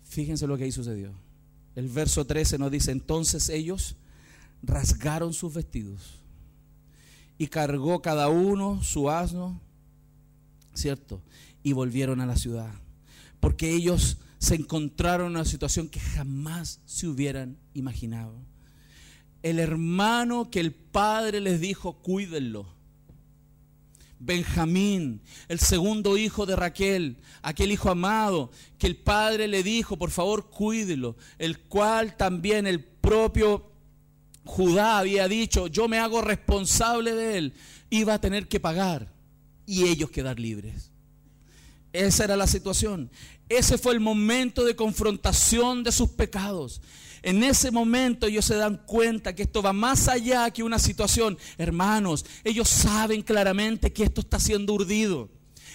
[0.04, 1.13] fíjense lo que ahí sucedió.
[1.76, 3.96] El verso 13 nos dice, entonces ellos
[4.63, 6.22] rasgaron sus vestidos
[7.38, 9.60] y cargó cada uno su asno,
[10.74, 11.22] ¿cierto?
[11.62, 12.72] Y volvieron a la ciudad,
[13.39, 18.47] porque ellos se encontraron en una situación que jamás se hubieran imaginado
[19.43, 22.76] el hermano que el padre les dijo, cuídenlo.
[24.19, 30.10] Benjamín, el segundo hijo de Raquel, aquel hijo amado que el padre le dijo, por
[30.10, 33.71] favor, cuídelo, el cual también el propio
[34.43, 37.54] Judá había dicho, yo me hago responsable de él,
[37.89, 39.13] iba a tener que pagar
[39.67, 40.91] y ellos quedar libres.
[42.06, 43.10] Esa era la situación.
[43.50, 46.82] Ese fue el momento de confrontación de sus pecados.
[47.24, 51.38] En ese momento ellos se dan cuenta que esto va más allá que una situación.
[51.58, 55.30] Hermanos, ellos saben claramente que esto está siendo urdido.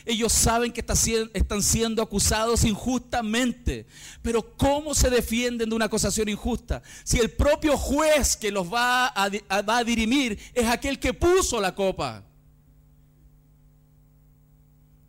[0.05, 3.87] Ellos saben que están siendo acusados injustamente.
[4.23, 6.83] Pero ¿cómo se defienden de una acusación injusta?
[7.05, 9.29] Si el propio juez que los va a,
[9.63, 12.25] va a dirimir es aquel que puso la copa.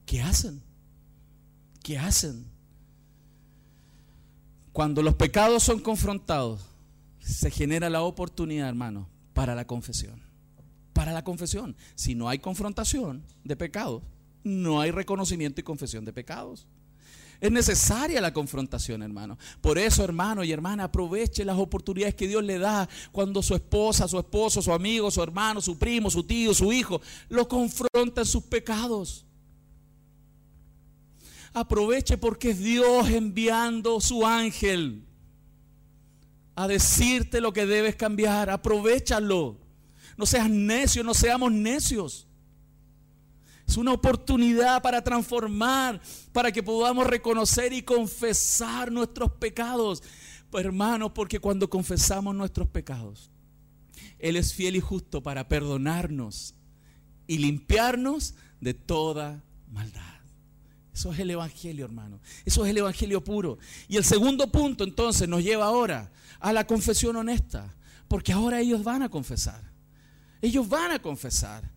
[0.06, 0.62] ¿Qué hacen?
[1.83, 2.45] ¿Qué hacen?
[4.71, 6.61] Cuando los pecados son confrontados,
[7.19, 10.21] se genera la oportunidad, hermano, para la confesión.
[10.93, 11.75] Para la confesión.
[11.95, 14.01] Si no hay confrontación de pecados,
[14.43, 16.67] no hay reconocimiento y confesión de pecados.
[17.41, 19.37] Es necesaria la confrontación, hermano.
[19.59, 24.07] Por eso, hermano y hermana, aproveche las oportunidades que Dios le da cuando su esposa,
[24.07, 28.25] su esposo, su amigo, su hermano, su primo, su tío, su hijo, lo confronta en
[28.25, 29.25] sus pecados.
[31.53, 35.05] Aproveche porque es Dios enviando su ángel
[36.55, 38.49] a decirte lo que debes cambiar.
[38.49, 39.59] Aprovechalo.
[40.17, 42.27] No seas necio, no seamos necios.
[43.67, 50.03] Es una oportunidad para transformar, para que podamos reconocer y confesar nuestros pecados.
[50.49, 53.31] Pues, hermanos, porque cuando confesamos nuestros pecados,
[54.19, 56.55] Él es fiel y justo para perdonarnos
[57.25, 60.12] y limpiarnos de toda maldad.
[60.93, 62.19] Eso es el Evangelio, hermano.
[62.45, 63.58] Eso es el Evangelio puro.
[63.88, 67.75] Y el segundo punto entonces nos lleva ahora a la confesión honesta.
[68.08, 69.63] Porque ahora ellos van a confesar.
[70.41, 71.71] Ellos van a confesar.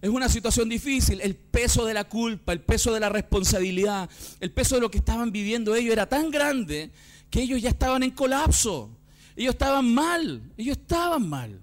[0.00, 1.20] Es una situación difícil.
[1.20, 4.08] El peso de la culpa, el peso de la responsabilidad,
[4.40, 6.90] el peso de lo que estaban viviendo ellos era tan grande
[7.28, 8.96] que ellos ya estaban en colapso.
[9.36, 10.50] Ellos estaban mal.
[10.56, 11.60] Ellos estaban mal.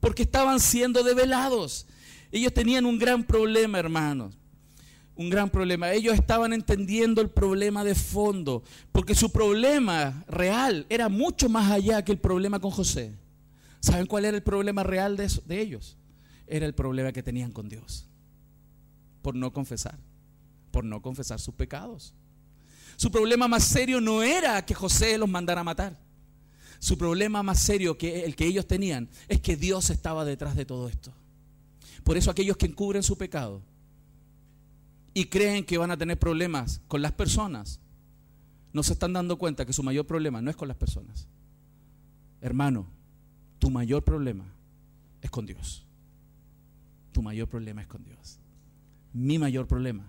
[0.00, 1.86] Porque estaban siendo develados.
[2.30, 4.36] Ellos tenían un gran problema, hermanos
[5.22, 5.92] un gran problema.
[5.92, 12.04] Ellos estaban entendiendo el problema de fondo, porque su problema real era mucho más allá
[12.04, 13.12] que el problema con José.
[13.80, 15.96] ¿Saben cuál era el problema real de, de ellos?
[16.46, 18.06] Era el problema que tenían con Dios,
[19.22, 19.98] por no confesar,
[20.70, 22.12] por no confesar sus pecados.
[22.96, 25.98] Su problema más serio no era que José los mandara a matar.
[26.78, 30.64] Su problema más serio que el que ellos tenían es que Dios estaba detrás de
[30.64, 31.12] todo esto.
[32.02, 33.62] Por eso aquellos que encubren su pecado
[35.14, 37.80] y creen que van a tener problemas con las personas,
[38.72, 41.28] no se están dando cuenta que su mayor problema no es con las personas.
[42.40, 42.88] Hermano,
[43.58, 44.44] tu mayor problema
[45.20, 45.84] es con Dios.
[47.12, 48.38] Tu mayor problema es con Dios.
[49.12, 50.06] Mi mayor problema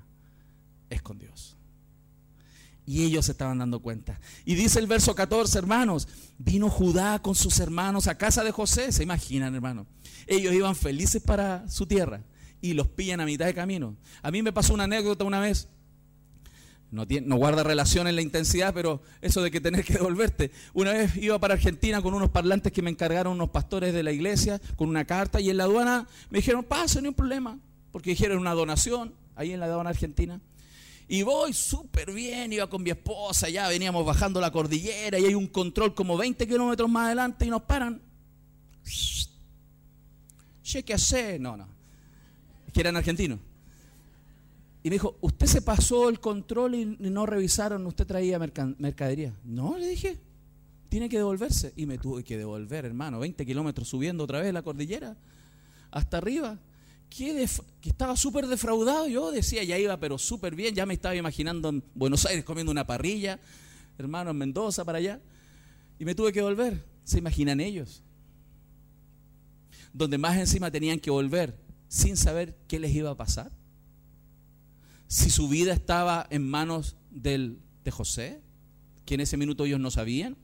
[0.90, 1.58] es con Dios.
[2.86, 4.20] Y ellos se estaban dando cuenta.
[4.46, 8.92] Y dice el verso 14, hermanos, vino Judá con sus hermanos a casa de José.
[8.92, 9.86] ¿Se imaginan, hermano?
[10.28, 12.24] Ellos iban felices para su tierra
[12.64, 13.98] y los pillan a mitad de camino.
[14.22, 15.68] A mí me pasó una anécdota una vez.
[16.92, 20.50] no, guarda relación en la intensidad, pero eso de que tener que devolverte.
[20.74, 24.14] Una vez iba para Argentina con unos parlantes que me encargaron unos pastores de la
[24.14, 27.60] iglesia, con una carta, y en la aduana me dijeron, pase, no hay problema,
[27.92, 30.40] porque dijeron una donación, ahí en la aduana argentina.
[31.10, 35.36] Y voy súper bien, iba con mi esposa, ya veníamos bajando la cordillera y hay
[35.36, 38.02] un control como 20 kilómetros más adelante y nos paran.
[40.64, 41.38] ¿Qué hace?
[41.40, 41.73] No, no.
[42.74, 43.40] Que eran argentinos.
[44.84, 49.34] Y me dijo, ¿usted se pasó el control y no revisaron, usted traía mercadería?
[49.46, 50.20] No, le dije,
[50.90, 51.72] tiene que devolverse.
[51.78, 55.16] Y me tuve que devolver, hermano, 20 kilómetros subiendo otra vez la cordillera,
[55.90, 56.60] hasta arriba.
[57.10, 57.48] Que,
[57.80, 61.70] que estaba súper defraudado, yo decía, ya iba, pero súper bien, ya me estaba imaginando
[61.70, 63.40] en Buenos Aires comiendo una parrilla,
[63.98, 65.22] hermano, en Mendoza, para allá.
[65.98, 68.04] Y me tuve que volver, ¿se imaginan ellos?
[69.94, 71.56] Donde más encima tenían que volver
[71.94, 73.52] sin saber qué les iba a pasar
[75.14, 78.42] si su vida estaba en manos de José,
[79.06, 80.36] que en ese minuto ellos no sabían.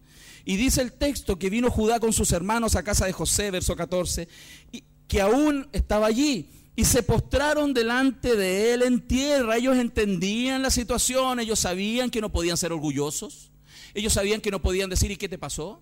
[0.45, 3.75] Y dice el texto que vino Judá con sus hermanos a casa de José, verso
[3.75, 4.27] 14,
[4.71, 6.51] y que aún estaba allí.
[6.75, 9.57] Y se postraron delante de él en tierra.
[9.57, 13.51] Ellos entendían la situación, ellos sabían que no podían ser orgullosos.
[13.95, 15.81] Ellos sabían que no podían decir, ¿y qué te pasó?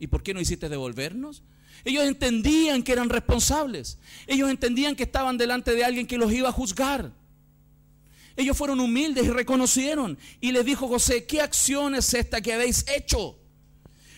[0.00, 1.44] ¿Y por qué no hiciste devolvernos?
[1.86, 3.98] Ellos entendían que eran responsables.
[4.26, 7.12] Ellos entendían que estaban delante de alguien que los iba a juzgar.
[8.34, 10.18] Ellos fueron humildes y reconocieron.
[10.40, 13.38] Y les dijo José, ¿qué acción es esta que habéis hecho?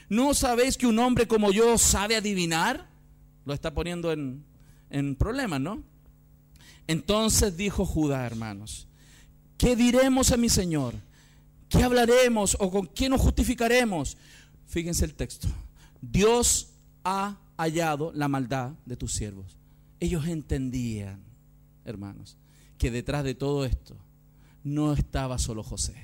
[0.09, 2.89] ¿No sabéis que un hombre como yo sabe adivinar?
[3.45, 4.47] Lo está poniendo en,
[4.89, 5.83] en problemas, ¿no?
[6.87, 8.89] Entonces dijo Judá, hermanos,
[9.59, 10.95] ¿qué diremos a mi Señor?
[11.69, 14.17] ¿Qué hablaremos o con qué nos justificaremos?
[14.69, 15.49] Fíjense el texto.
[16.01, 16.71] Dios
[17.05, 19.59] ha hallado la maldad de tus siervos.
[20.01, 21.23] Ellos entendían,
[21.85, 22.39] hermanos,
[22.79, 23.97] que detrás de todo esto
[24.63, 25.97] no estaba solo José,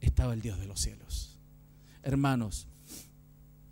[0.00, 1.38] estaba el Dios de los cielos.
[2.02, 2.68] Hermanos,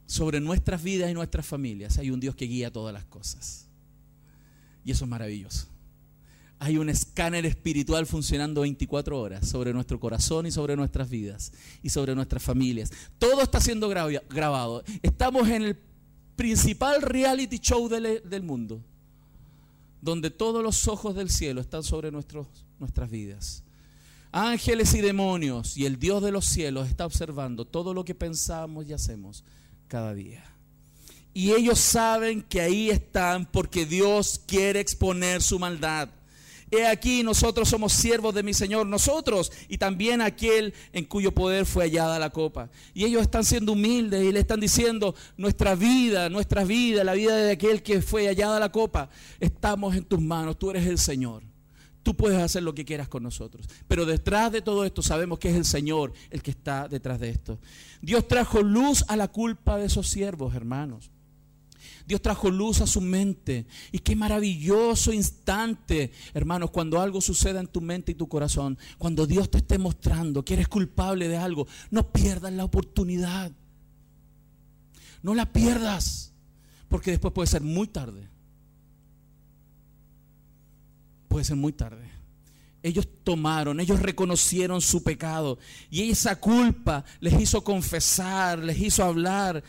[0.06, 3.68] sobre nuestras vidas y nuestras familias hay un Dios que guía todas las cosas.
[4.84, 5.68] Y eso es maravilloso.
[6.58, 11.88] Hay un escáner espiritual funcionando 24 horas sobre nuestro corazón y sobre nuestras vidas y
[11.88, 12.92] sobre nuestras familias.
[13.18, 14.82] Todo está siendo grabado.
[15.02, 15.89] Estamos en el
[16.40, 18.80] principal reality show del, del mundo,
[20.00, 22.46] donde todos los ojos del cielo están sobre nuestros,
[22.78, 23.62] nuestras vidas.
[24.32, 28.86] Ángeles y demonios y el Dios de los cielos está observando todo lo que pensamos
[28.88, 29.44] y hacemos
[29.86, 30.42] cada día.
[31.34, 36.08] Y ellos saben que ahí están porque Dios quiere exponer su maldad.
[36.70, 41.66] He aquí, nosotros somos siervos de mi Señor, nosotros y también aquel en cuyo poder
[41.66, 42.70] fue hallada la copa.
[42.94, 47.36] Y ellos están siendo humildes y le están diciendo, nuestra vida, nuestra vida, la vida
[47.36, 51.42] de aquel que fue hallada la copa, estamos en tus manos, tú eres el Señor.
[52.02, 53.68] Tú puedes hacer lo que quieras con nosotros.
[53.86, 57.30] Pero detrás de todo esto sabemos que es el Señor el que está detrás de
[57.30, 57.58] esto.
[58.00, 61.10] Dios trajo luz a la culpa de esos siervos, hermanos.
[62.10, 63.66] Dios trajo luz a su mente.
[63.90, 68.78] Y qué maravilloso instante, hermanos, cuando algo suceda en tu mente y tu corazón.
[68.98, 71.66] Cuando Dios te esté mostrando que eres culpable de algo.
[71.90, 73.52] No pierdas la oportunidad.
[75.22, 76.32] No la pierdas.
[76.88, 78.28] Porque después puede ser muy tarde
[81.30, 82.10] puede ser muy tarde.
[82.82, 89.62] Ellos tomaron, ellos reconocieron su pecado y esa culpa les hizo confesar, les hizo hablar.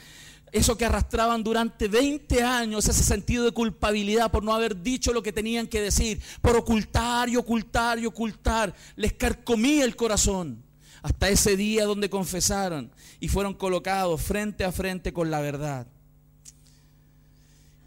[0.51, 5.23] Eso que arrastraban durante 20 años, ese sentido de culpabilidad por no haber dicho lo
[5.23, 10.63] que tenían que decir, por ocultar y ocultar y ocultar, les carcomía el corazón.
[11.03, 15.87] Hasta ese día donde confesaron y fueron colocados frente a frente con la verdad.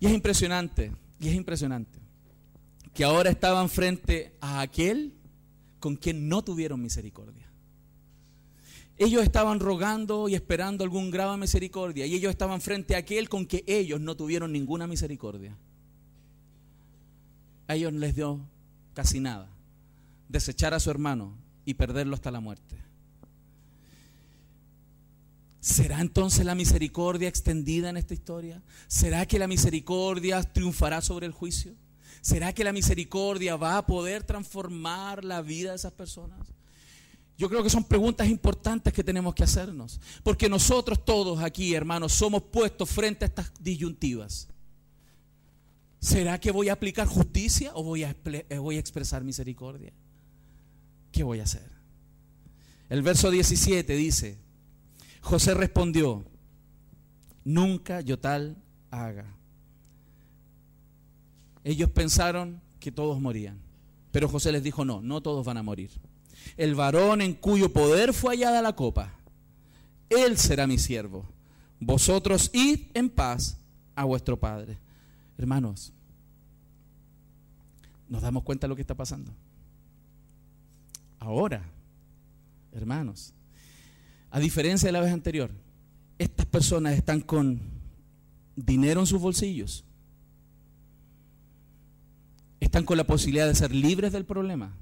[0.00, 2.00] Y es impresionante, y es impresionante
[2.94, 5.12] que ahora estaban frente a aquel
[5.80, 7.43] con quien no tuvieron misericordia.
[8.96, 13.46] Ellos estaban rogando y esperando algún grado misericordia y ellos estaban frente a aquel con
[13.46, 15.56] que ellos no tuvieron ninguna misericordia.
[17.66, 18.40] A ellos les dio
[18.92, 19.50] casi nada.
[20.28, 22.76] Desechar a su hermano y perderlo hasta la muerte.
[25.60, 28.62] ¿Será entonces la misericordia extendida en esta historia?
[28.86, 31.74] ¿Será que la misericordia triunfará sobre el juicio?
[32.20, 36.38] ¿Será que la misericordia va a poder transformar la vida de esas personas?
[37.36, 40.00] Yo creo que son preguntas importantes que tenemos que hacernos.
[40.22, 44.48] Porque nosotros todos aquí, hermanos, somos puestos frente a estas disyuntivas.
[45.98, 49.92] ¿Será que voy a aplicar justicia o voy a, eh, voy a expresar misericordia?
[51.10, 51.70] ¿Qué voy a hacer?
[52.88, 54.38] El verso 17 dice,
[55.22, 56.24] José respondió,
[57.44, 59.34] nunca yo tal haga.
[61.64, 63.58] Ellos pensaron que todos morían.
[64.12, 65.90] Pero José les dijo, no, no todos van a morir.
[66.56, 69.12] El varón en cuyo poder fue hallada la copa,
[70.08, 71.24] él será mi siervo.
[71.80, 73.58] Vosotros id en paz
[73.94, 74.78] a vuestro Padre.
[75.36, 75.92] Hermanos,
[78.08, 79.32] nos damos cuenta de lo que está pasando.
[81.18, 81.62] Ahora,
[82.72, 83.32] hermanos,
[84.30, 85.50] a diferencia de la vez anterior,
[86.18, 87.60] estas personas están con
[88.56, 89.84] dinero en sus bolsillos.
[92.60, 94.72] Están con la posibilidad de ser libres del problema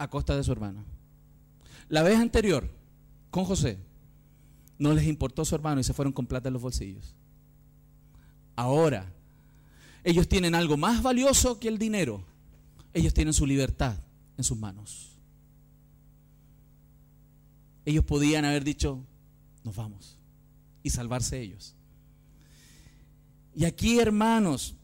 [0.00, 0.82] a costa de su hermano.
[1.90, 2.66] La vez anterior,
[3.30, 3.78] con José,
[4.78, 7.14] no les importó su hermano y se fueron con plata en los bolsillos.
[8.56, 9.12] Ahora,
[10.02, 12.24] ellos tienen algo más valioso que el dinero.
[12.94, 13.98] Ellos tienen su libertad
[14.38, 15.18] en sus manos.
[17.84, 19.04] Ellos podían haber dicho,
[19.64, 20.16] nos vamos,
[20.82, 21.74] y salvarse ellos.
[23.54, 24.76] Y aquí, hermanos,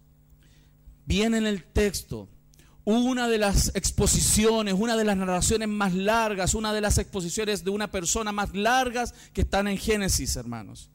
[1.07, 2.29] viene en el texto
[2.87, 7.71] una de las exposiciones, una de las narraciones más largas, una de las exposiciones de
[7.71, 10.89] una persona más largas que están en Génesis, hermanos.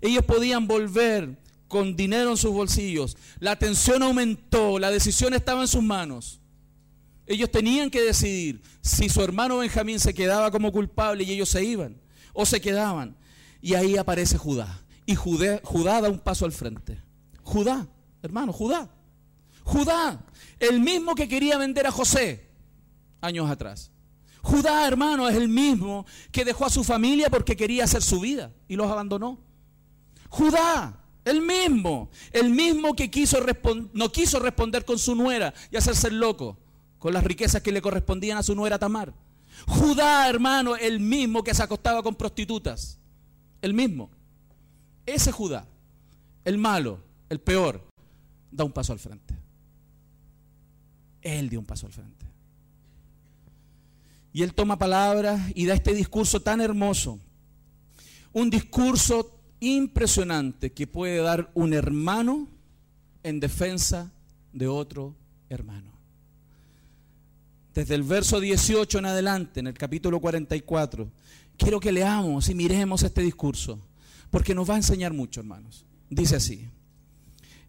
[0.00, 3.16] Ellos podían volver con dinero en sus bolsillos.
[3.40, 6.40] La tensión aumentó, la decisión estaba en sus manos.
[7.26, 11.64] Ellos tenían que decidir si su hermano Benjamín se quedaba como culpable y ellos se
[11.64, 12.00] iban,
[12.32, 13.16] o se quedaban.
[13.60, 14.84] Y ahí aparece Judá.
[15.04, 17.02] Y Judá, Judá da un paso al frente.
[17.42, 17.88] Judá,
[18.22, 18.88] hermano, Judá.
[19.68, 20.18] Judá,
[20.58, 22.48] el mismo que quería vender a José
[23.20, 23.90] años atrás.
[24.40, 28.50] Judá, hermano, es el mismo que dejó a su familia porque quería hacer su vida
[28.66, 29.38] y los abandonó.
[30.30, 33.44] Judá, el mismo, el mismo que quiso
[33.92, 36.56] no quiso responder con su nuera y hacerse el loco
[36.98, 39.12] con las riquezas que le correspondían a su nuera Tamar.
[39.66, 42.98] Judá, hermano, el mismo que se acostaba con prostitutas.
[43.60, 44.08] El mismo.
[45.04, 45.66] Ese Judá,
[46.46, 47.86] el malo, el peor,
[48.50, 49.47] da un paso al frente.
[51.22, 52.26] Él dio un paso al frente.
[54.32, 57.18] Y él toma palabras y da este discurso tan hermoso.
[58.32, 62.48] Un discurso impresionante que puede dar un hermano
[63.22, 64.12] en defensa
[64.52, 65.16] de otro
[65.48, 65.92] hermano.
[67.74, 71.10] Desde el verso 18 en adelante, en el capítulo 44,
[71.56, 73.78] quiero que leamos y miremos este discurso,
[74.30, 75.84] porque nos va a enseñar mucho, hermanos.
[76.10, 76.68] Dice así.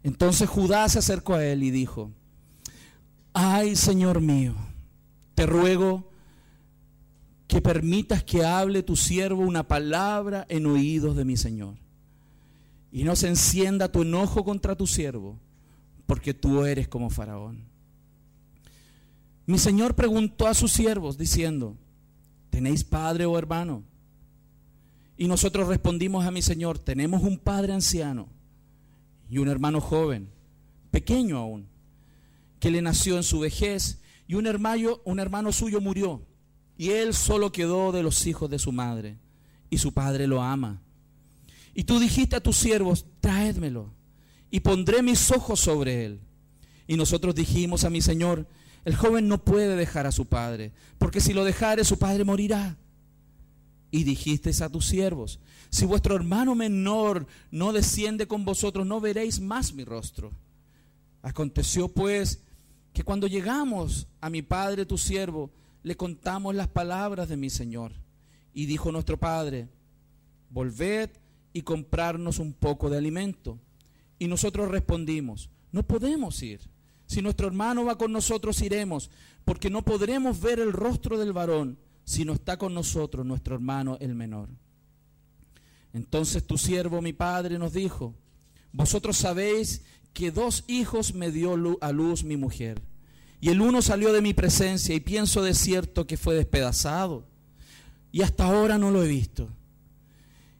[0.02, 2.10] Entonces Judá se acercó a él y dijo,
[3.32, 4.54] ay Señor mío,
[5.34, 6.10] te ruego
[7.50, 11.74] que permitas que hable tu siervo una palabra en oídos de mi Señor.
[12.92, 15.38] Y no se encienda tu enojo contra tu siervo,
[16.06, 17.64] porque tú eres como Faraón.
[19.46, 21.76] Mi Señor preguntó a sus siervos diciendo,
[22.50, 23.82] ¿tenéis padre o hermano?
[25.16, 28.28] Y nosotros respondimos a mi Señor, tenemos un padre anciano
[29.28, 30.30] y un hermano joven,
[30.90, 31.66] pequeño aún,
[32.60, 36.24] que le nació en su vejez y un hermano, un hermano suyo murió
[36.80, 39.18] y él solo quedó de los hijos de su madre,
[39.68, 40.80] y su padre lo ama.
[41.74, 43.92] Y tú dijiste a tus siervos, traédmelo,
[44.50, 46.20] y pondré mis ojos sobre él.
[46.86, 48.48] Y nosotros dijimos a mi Señor,
[48.86, 52.78] el joven no puede dejar a su padre, porque si lo dejare su padre morirá.
[53.90, 55.38] Y dijiste a tus siervos,
[55.68, 60.32] si vuestro hermano menor no desciende con vosotros, no veréis más mi rostro.
[61.20, 62.40] Aconteció pues
[62.92, 65.50] que cuando llegamos a mi padre tu siervo,
[65.82, 67.92] le contamos las palabras de mi Señor.
[68.52, 69.68] Y dijo nuestro Padre,
[70.50, 71.10] volved
[71.52, 73.58] y comprarnos un poco de alimento.
[74.18, 76.60] Y nosotros respondimos, no podemos ir.
[77.06, 79.10] Si nuestro hermano va con nosotros, iremos,
[79.44, 83.96] porque no podremos ver el rostro del varón si no está con nosotros nuestro hermano
[84.00, 84.48] el menor.
[85.92, 88.14] Entonces tu siervo, mi padre, nos dijo,
[88.72, 89.82] vosotros sabéis
[90.12, 92.82] que dos hijos me dio a luz mi mujer
[93.40, 97.26] y el uno salió de mi presencia y pienso de cierto que fue despedazado.
[98.12, 99.48] Y hasta ahora no lo he visto.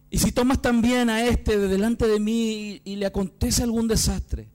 [0.09, 4.48] Y si tomas también a este de delante de mí y, le acontece algún desastre,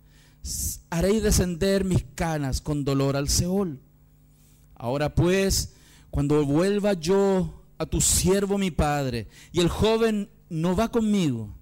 [0.89, 3.79] haréis descender mis canas con dolor al Seol.
[4.75, 5.75] Ahora pues,
[6.09, 11.55] cuando vuelva yo a tu siervo mi padre, y el joven no va conmigo,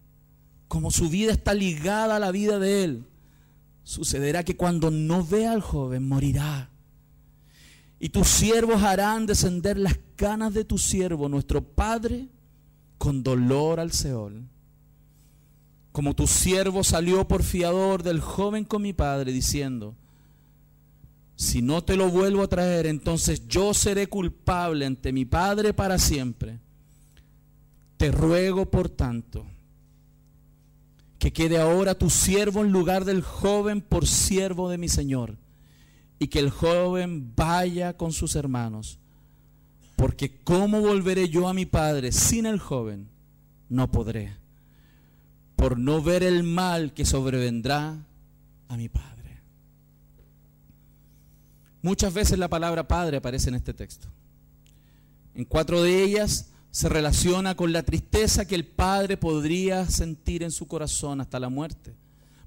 [0.68, 3.08] como su vida está ligada a la vida de él,
[3.84, 6.70] sucederá que cuando no vea al joven morirá.
[8.00, 12.28] Y tus siervos harán descender las canas de tu siervo, nuestro Padre,
[12.98, 14.44] con dolor al Seol.
[15.92, 19.96] Como tu siervo salió por fiador del joven con mi Padre, diciendo,
[21.36, 25.98] si no te lo vuelvo a traer, entonces yo seré culpable ante mi Padre para
[25.98, 26.60] siempre.
[27.98, 29.46] Te ruego, por tanto,
[31.24, 35.38] que quede ahora tu siervo en lugar del joven por siervo de mi Señor,
[36.20, 39.00] y que el joven vaya con sus hermanos,
[39.96, 43.08] porque ¿cómo volveré yo a mi padre sin el joven?
[43.70, 44.36] No podré,
[45.56, 48.06] por no ver el mal que sobrevendrá
[48.68, 49.40] a mi padre.
[51.82, 54.10] Muchas veces la palabra padre aparece en este texto.
[55.36, 60.50] En cuatro de ellas se relaciona con la tristeza que el padre podría sentir en
[60.50, 61.94] su corazón hasta la muerte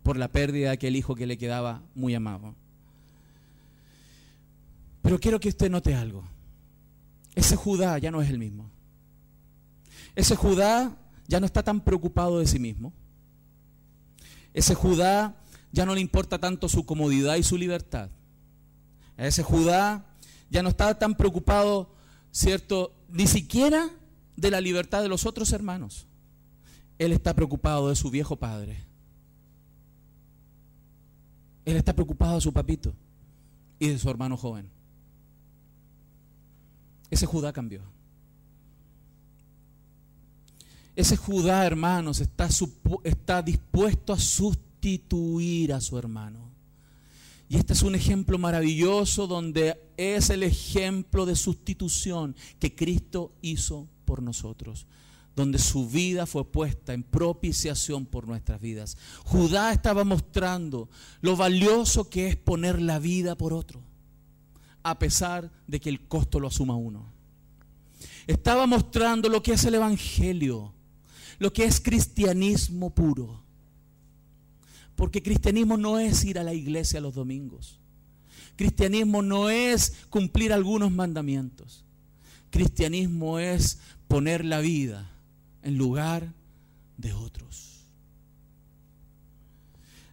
[0.03, 2.57] por la pérdida de aquel hijo que le quedaba muy amado.
[5.01, 6.24] Pero quiero que usted note algo.
[7.37, 8.68] Ese Judá ya no es el mismo.
[10.16, 10.97] Ese Judá
[11.29, 12.93] ya no está tan preocupado de sí mismo.
[14.53, 15.37] Ese Judá
[15.70, 18.11] ya no le importa tanto su comodidad y su libertad.
[19.18, 20.05] ese Judá
[20.51, 21.95] ya no está tan preocupado,
[22.33, 22.93] ¿cierto?
[23.09, 23.89] Ni siquiera
[24.37, 26.07] de la libertad de los otros hermanos.
[26.99, 28.84] Él está preocupado de su viejo padre.
[31.64, 32.95] Él está preocupado de su papito
[33.78, 34.70] y de su hermano joven.
[37.11, 37.82] Ese Judá cambió.
[40.95, 46.51] Ese Judá, hermanos, está, dispuesto a sustituir a su hermano.
[47.49, 53.87] Y este es un ejemplo maravilloso donde es el ejemplo de sustitución que Cristo hizo
[54.07, 54.87] por nosotros,
[55.35, 58.97] donde su vida fue puesta en propiciación por nuestras vidas.
[59.25, 60.89] Judá estaba mostrando
[61.21, 63.83] lo valioso que es poner la vida por otro,
[64.83, 67.13] a pesar de que el costo lo asuma uno.
[68.27, 70.73] Estaba mostrando lo que es el Evangelio,
[71.39, 73.43] lo que es cristianismo puro.
[74.97, 77.79] Porque cristianismo no es ir a la iglesia los domingos.
[78.57, 81.85] Cristianismo no es cumplir algunos mandamientos.
[82.51, 83.79] Cristianismo es
[84.09, 85.11] poner la vida
[85.63, 86.33] en lugar
[86.97, 87.77] de otros.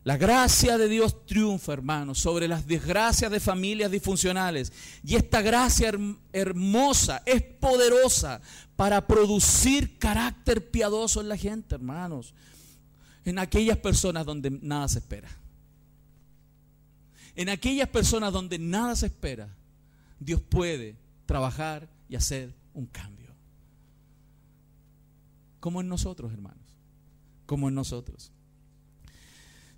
[0.03, 4.73] La gracia de Dios triunfa, hermanos, sobre las desgracias de familias disfuncionales.
[5.01, 5.93] Y esta gracia
[6.33, 8.41] hermosa es poderosa
[8.75, 12.33] para producir carácter piadoso en la gente, hermanos.
[13.23, 15.29] En aquellas personas donde nada se espera.
[17.35, 19.47] En aquellas personas donde nada se espera,
[20.19, 23.22] Dios puede trabajar y hacer un cambio.
[25.63, 26.75] Como en nosotros, hermanos.
[27.45, 28.33] Como en nosotros.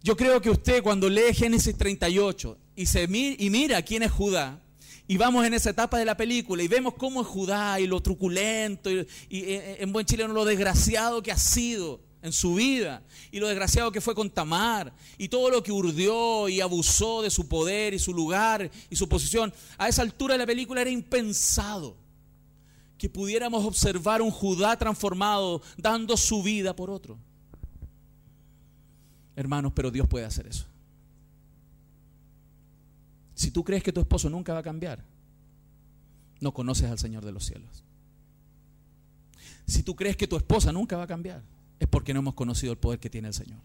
[0.02, 4.64] Yo creo que usted cuando lee Génesis 38 y, se y mira quién es Judá,
[5.08, 8.02] y vamos en esa etapa de la película y vemos cómo es Judá y lo
[8.02, 13.04] truculento y, y eh, en buen chileno lo desgraciado que ha sido en su vida
[13.30, 17.30] y lo desgraciado que fue con Tamar y todo lo que urdió y abusó de
[17.30, 19.54] su poder y su lugar y su posición.
[19.78, 22.05] A esa altura de la película era impensado
[23.06, 27.20] que pudiéramos observar un Judá transformado dando su vida por otro.
[29.36, 30.66] Hermanos, pero Dios puede hacer eso.
[33.36, 35.06] Si tú crees que tu esposo nunca va a cambiar,
[36.42, 37.84] no conoces al Señor de los cielos.
[39.68, 41.44] Si tú crees que tu esposa nunca va a cambiar,
[41.80, 43.60] es porque no hemos conocido el poder que tiene el Señor.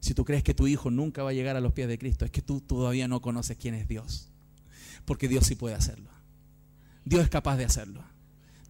[0.00, 2.26] Si tú crees que tu hijo nunca va a llegar a los pies de Cristo,
[2.26, 4.28] es que tú todavía no conoces quién es Dios.
[5.06, 6.10] Porque Dios sí puede hacerlo.
[7.06, 8.11] Dios es capaz de hacerlo.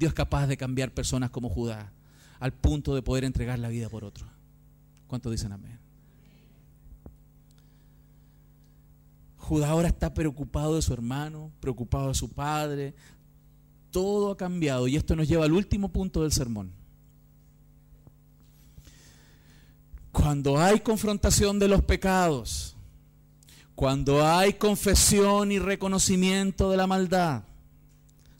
[0.03, 1.92] Dios es capaz de cambiar personas como Judá
[2.40, 4.26] al punto de poder entregar la vida por otro.
[5.07, 5.78] ¿Cuántos dicen amén?
[9.36, 12.96] Judá ahora está preocupado de su hermano, preocupado de su padre.
[13.92, 16.72] Todo ha cambiado y esto nos lleva al último punto del sermón.
[20.11, 22.74] Cuando hay confrontación de los pecados,
[23.76, 27.44] cuando hay confesión y reconocimiento de la maldad,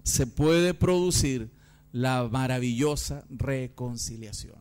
[0.03, 1.51] se puede producir
[1.93, 4.61] la maravillosa reconciliación.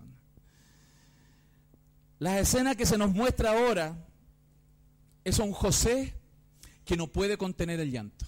[2.20, 4.06] La escena que se nos muestra ahora
[5.24, 6.14] es un José
[6.86, 8.26] que no puede contener el llanto.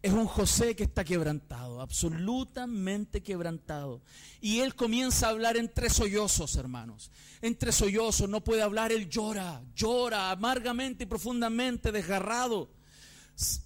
[0.00, 4.00] Es un José que está quebrantado, absolutamente quebrantado.
[4.40, 7.12] Y él comienza a hablar entre sollozos, hermanos.
[7.40, 12.68] Entre sollozos, no puede hablar, él llora, llora amargamente y profundamente, desgarrado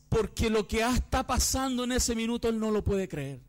[0.08, 3.40] porque lo que está pasando en ese minuto él no lo puede creer.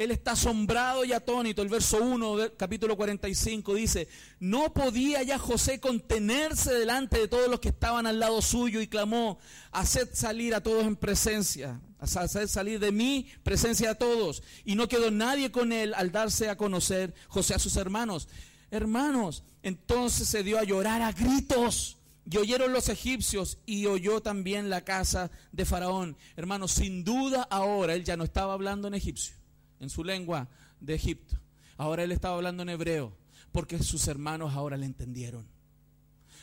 [0.00, 1.60] Él está asombrado y atónito.
[1.60, 7.50] El verso 1 del capítulo 45 dice, no podía ya José contenerse delante de todos
[7.50, 9.38] los que estaban al lado suyo y clamó,
[9.72, 14.42] haced salir a todos en presencia, haced salir de mí presencia a todos.
[14.64, 18.26] Y no quedó nadie con él al darse a conocer José a sus hermanos.
[18.70, 24.70] Hermanos, entonces se dio a llorar a gritos y oyeron los egipcios y oyó también
[24.70, 26.16] la casa de Faraón.
[26.36, 29.34] Hermanos, sin duda ahora él ya no estaba hablando en egipcio,
[29.78, 30.48] en su lengua
[30.80, 31.36] de Egipto.
[31.76, 33.16] Ahora él estaba hablando en hebreo,
[33.52, 35.46] porque sus hermanos ahora le entendieron.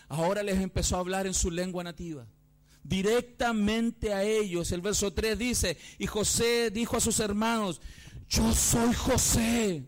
[0.09, 2.25] Ahora les empezó a hablar en su lengua nativa.
[2.83, 4.71] directamente a ellos.
[4.71, 7.81] El verso 3 dice, y José dijo a sus hermanos,
[8.29, 9.83] yo soy José.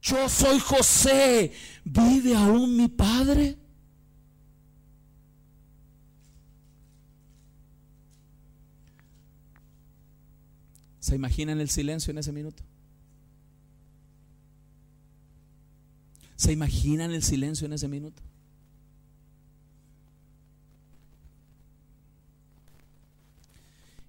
[0.00, 1.52] Yo soy José.
[1.88, 3.56] ¿Vive aún mi padre?
[10.98, 12.64] ¿Se imaginan el silencio en ese minuto?
[16.34, 18.20] ¿Se imaginan el silencio en ese minuto?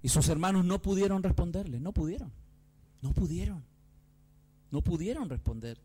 [0.01, 2.31] Y sus hermanos no pudieron responderle, no pudieron,
[3.03, 3.63] no pudieron,
[4.71, 5.77] no pudieron responder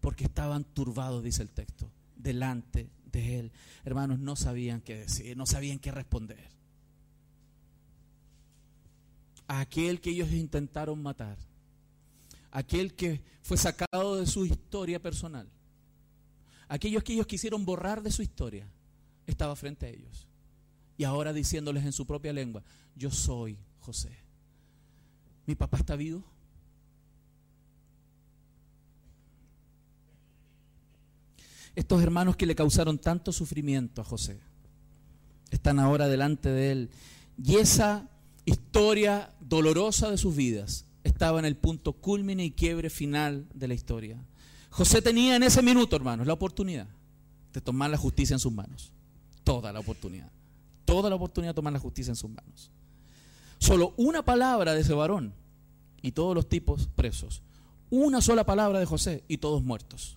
[0.00, 3.52] porque estaban turbados, dice el texto, delante de él.
[3.84, 6.56] Hermanos, no sabían qué decir, no sabían qué responder
[9.48, 11.36] aquel que ellos intentaron matar,
[12.50, 15.48] aquel que fue sacado de su historia personal,
[16.68, 18.66] aquellos que ellos quisieron borrar de su historia,
[19.26, 20.26] estaba frente a ellos.
[20.98, 22.62] Y ahora diciéndoles en su propia lengua,
[22.94, 24.10] yo soy José.
[25.44, 26.24] ¿Mi papá está vivo?
[31.76, 34.40] Estos hermanos que le causaron tanto sufrimiento a José
[35.50, 36.90] están ahora delante de él.
[37.42, 38.08] Y esa
[38.46, 43.74] historia dolorosa de sus vidas estaba en el punto culmine y quiebre final de la
[43.74, 44.16] historia.
[44.70, 46.88] José tenía en ese minuto, hermanos, la oportunidad
[47.52, 48.90] de tomar la justicia en sus manos.
[49.44, 50.30] Toda la oportunidad.
[50.86, 52.70] Toda la oportunidad de tomar la justicia en sus manos.
[53.58, 55.34] Solo una palabra de ese varón
[56.00, 57.42] y todos los tipos presos.
[57.90, 60.16] Una sola palabra de José y todos muertos.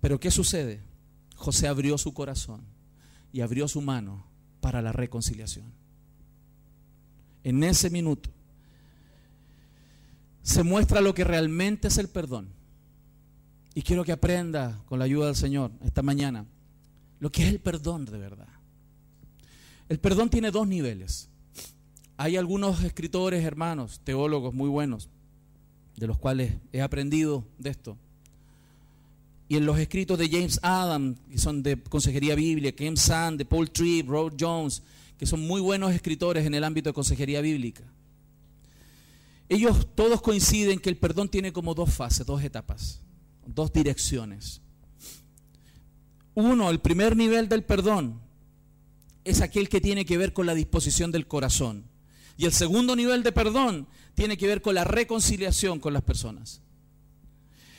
[0.00, 0.82] Pero ¿qué sucede?
[1.34, 2.62] José abrió su corazón
[3.32, 4.26] y abrió su mano
[4.60, 5.78] para la reconciliación
[7.48, 8.30] en ese minuto,
[10.42, 12.50] se muestra lo que realmente es el perdón.
[13.74, 16.46] Y quiero que aprenda con la ayuda del Señor esta mañana
[17.20, 18.48] lo que es el perdón de verdad.
[19.88, 21.30] El perdón tiene dos niveles.
[22.16, 25.08] Hay algunos escritores, hermanos, teólogos muy buenos,
[25.96, 27.96] de los cuales he aprendido de esto.
[29.48, 33.44] Y en los escritos de James Adam, que son de Consejería Bíblica, James Sand, de
[33.46, 34.82] Paul Tripp, Robert Jones,
[35.18, 37.82] que son muy buenos escritores en el ámbito de consejería bíblica.
[39.48, 43.00] Ellos todos coinciden que el perdón tiene como dos fases, dos etapas,
[43.46, 44.60] dos direcciones.
[46.34, 48.20] Uno, el primer nivel del perdón
[49.24, 51.84] es aquel que tiene que ver con la disposición del corazón.
[52.36, 56.60] Y el segundo nivel de perdón tiene que ver con la reconciliación con las personas.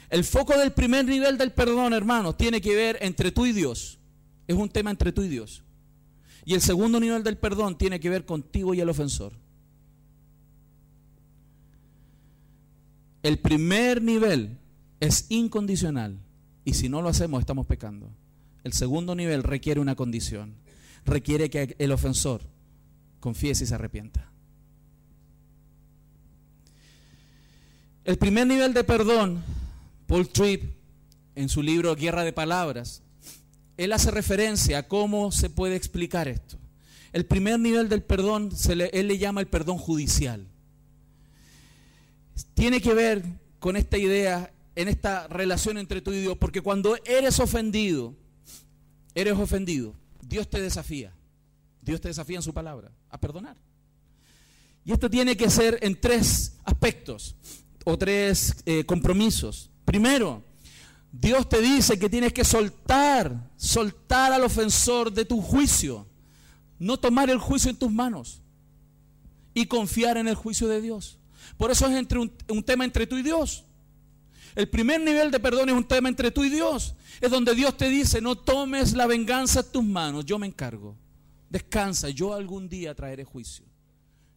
[0.09, 3.99] El foco del primer nivel del perdón, hermanos, tiene que ver entre tú y Dios.
[4.47, 5.63] Es un tema entre tú y Dios.
[6.45, 9.33] Y el segundo nivel del perdón tiene que ver contigo y el ofensor.
[13.21, 14.57] El primer nivel
[14.99, 16.17] es incondicional
[16.65, 18.09] y si no lo hacemos estamos pecando.
[18.63, 20.55] El segundo nivel requiere una condición.
[21.05, 22.41] Requiere que el ofensor
[23.19, 24.31] confiese y se arrepienta.
[28.05, 29.43] El primer nivel de perdón,
[30.09, 30.63] Paul Tripp,
[31.35, 33.03] en su libro Guerra de Palabras,
[33.77, 36.57] él hace referencia a cómo se puede explicar esto.
[37.13, 38.49] El primer nivel del perdón,
[38.91, 40.47] él le llama el perdón judicial.
[42.55, 43.23] Tiene que ver
[43.59, 48.15] con esta idea, en esta relación entre tú y Dios, porque cuando eres ofendido,
[49.13, 49.93] eres ofendido,
[50.23, 51.13] Dios te desafía.
[51.83, 53.57] Dios te desafía en su palabra a perdonar.
[54.83, 57.35] Y esto tiene que ser en tres aspectos
[57.85, 59.68] o tres eh, compromisos.
[59.89, 60.43] Primero,
[61.11, 66.05] Dios te dice que tienes que soltar, soltar al ofensor de tu juicio,
[66.77, 68.39] no tomar el juicio en tus manos
[69.51, 71.17] y confiar en el juicio de Dios.
[71.57, 73.65] Por eso es entre un, un, tema entre tú y Dios.
[74.53, 76.93] El primer nivel de perdón es un tema entre tú y Dios.
[77.19, 80.95] Es donde Dios te dice, no tomes la venganza en tus manos, yo me encargo.
[81.49, 83.65] Descansa, yo algún día traeré juicio.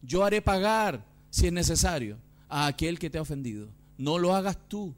[0.01, 2.17] Yo haré pagar, si es necesario,
[2.49, 3.69] a aquel que te ha ofendido.
[3.99, 4.95] No lo hagas tú.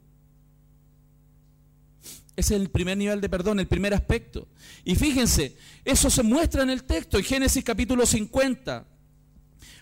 [2.36, 4.46] Ese es el primer nivel de perdón, el primer aspecto.
[4.84, 8.86] Y fíjense, eso se muestra en el texto, en Génesis capítulo 50,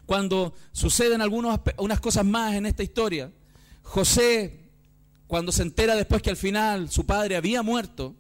[0.07, 3.33] cuando suceden algunas unas cosas más en esta historia.
[3.83, 4.71] José,
[5.27, 8.15] cuando se entera después que al final su padre había muerto,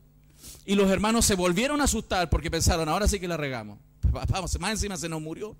[0.66, 3.78] y los hermanos se volvieron a asustar porque pensaron, ahora sí que la regamos.
[4.02, 5.56] Vamos, más encima se nos murió.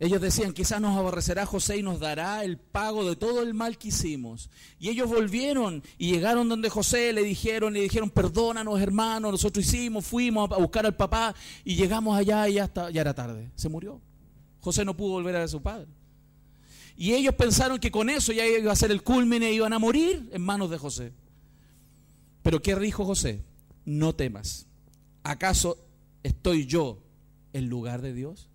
[0.00, 3.76] Ellos decían, quizás nos aborrecerá José y nos dará el pago de todo el mal
[3.76, 4.48] que hicimos.
[4.78, 10.06] Y ellos volvieron y llegaron donde José, le dijeron, le dijeron, perdónanos hermanos, nosotros hicimos,
[10.06, 11.34] fuimos a buscar al papá
[11.64, 14.00] y llegamos allá y ya, hasta, ya era tarde, se murió.
[14.60, 15.88] José no pudo volver a ver a su padre.
[16.96, 20.30] Y ellos pensaron que con eso ya iba a ser el culmine, iban a morir
[20.32, 21.12] en manos de José.
[22.42, 23.44] Pero ¿qué dijo José?
[23.84, 24.66] No temas.
[25.24, 25.76] ¿Acaso
[26.22, 27.02] estoy yo
[27.52, 28.49] en lugar de Dios?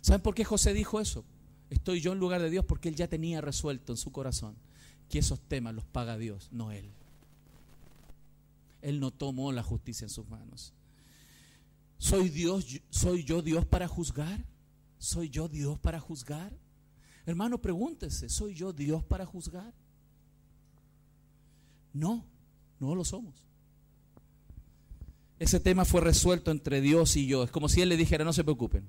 [0.00, 1.24] ¿Saben por qué José dijo eso?
[1.68, 4.56] Estoy yo en lugar de Dios porque él ya tenía resuelto en su corazón
[5.08, 6.90] que esos temas los paga Dios, no él.
[8.82, 10.72] Él no tomó la justicia en sus manos.
[11.98, 14.44] ¿Soy Dios, soy yo Dios para juzgar?
[14.98, 16.52] ¿Soy yo Dios para juzgar?
[17.26, 19.74] Hermano, pregúntese, ¿soy yo Dios para juzgar?
[21.92, 22.24] No,
[22.78, 23.34] no lo somos.
[25.38, 27.44] Ese tema fue resuelto entre Dios y yo.
[27.44, 28.86] Es como si Él le dijera, no se preocupen.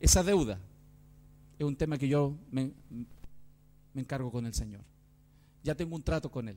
[0.00, 0.58] Esa deuda
[1.58, 2.72] es un tema que yo me,
[3.94, 4.80] encargo con el Señor.
[5.62, 6.56] Ya tengo un trato con Él.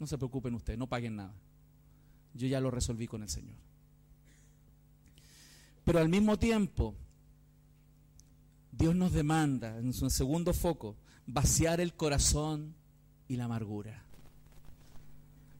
[0.00, 1.32] No se preocupen ustedes, no paguen nada.
[2.34, 3.54] Yo ya lo resolví con el Señor.
[5.84, 6.94] Pero al mismo tiempo,
[8.72, 12.74] Dios nos demanda, en su segundo foco, vaciar el corazón
[13.28, 14.02] y la amargura.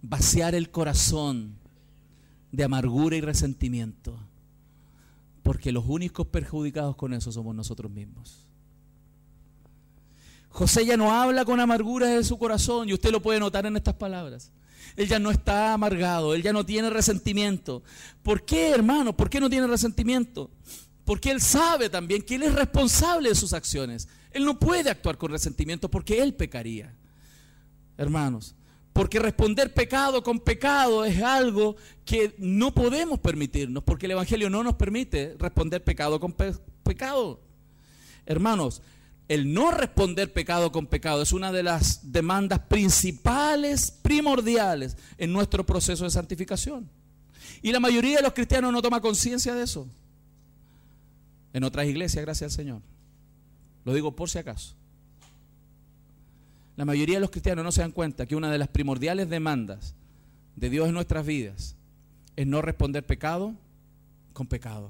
[0.03, 1.59] Vaciar el corazón
[2.51, 4.19] de amargura y resentimiento.
[5.43, 8.47] Porque los únicos perjudicados con eso somos nosotros mismos.
[10.51, 13.77] José ya no habla con amargura de su corazón y usted lo puede notar en
[13.77, 14.53] estas palabras.
[14.97, 17.83] Él ya no está amargado, él ya no tiene resentimiento.
[18.23, 19.17] ¿Por qué, hermano?
[19.17, 20.51] ¿Por qué no tiene resentimiento?
[21.05, 24.09] Porque él sabe también que él es responsable de sus acciones.
[24.33, 26.95] Él no puede actuar con resentimiento porque él pecaría.
[27.97, 28.55] Hermanos,
[28.93, 34.63] porque responder pecado con pecado es algo que no podemos permitirnos, porque el Evangelio no
[34.63, 36.35] nos permite responder pecado con
[36.83, 37.41] pecado.
[38.27, 38.83] Hermanos,
[39.29, 45.65] el no responder pecado con pecado es una de las demandas principales, primordiales en nuestro
[45.65, 46.91] proceso de santificación.
[47.63, 49.87] Y la mayoría de los cristianos no toma conciencia de eso.
[51.53, 52.83] En otras iglesias, gracias al Señor.
[53.85, 54.75] Lo digo por si acaso.
[56.81, 59.95] La mayoría de los cristianos no se dan cuenta que una de las primordiales demandas
[60.57, 61.77] de Dios en nuestras vidas
[62.37, 63.55] es no responder pecado
[64.33, 64.89] con pecado.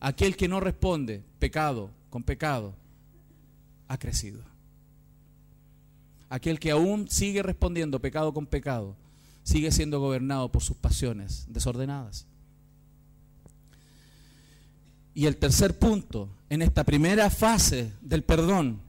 [0.00, 2.74] Aquel que no responde pecado con pecado
[3.86, 4.42] ha crecido.
[6.30, 8.96] Aquel que aún sigue respondiendo pecado con pecado,
[9.44, 12.26] sigue siendo gobernado por sus pasiones desordenadas.
[15.14, 18.87] Y el tercer punto, en esta primera fase del perdón,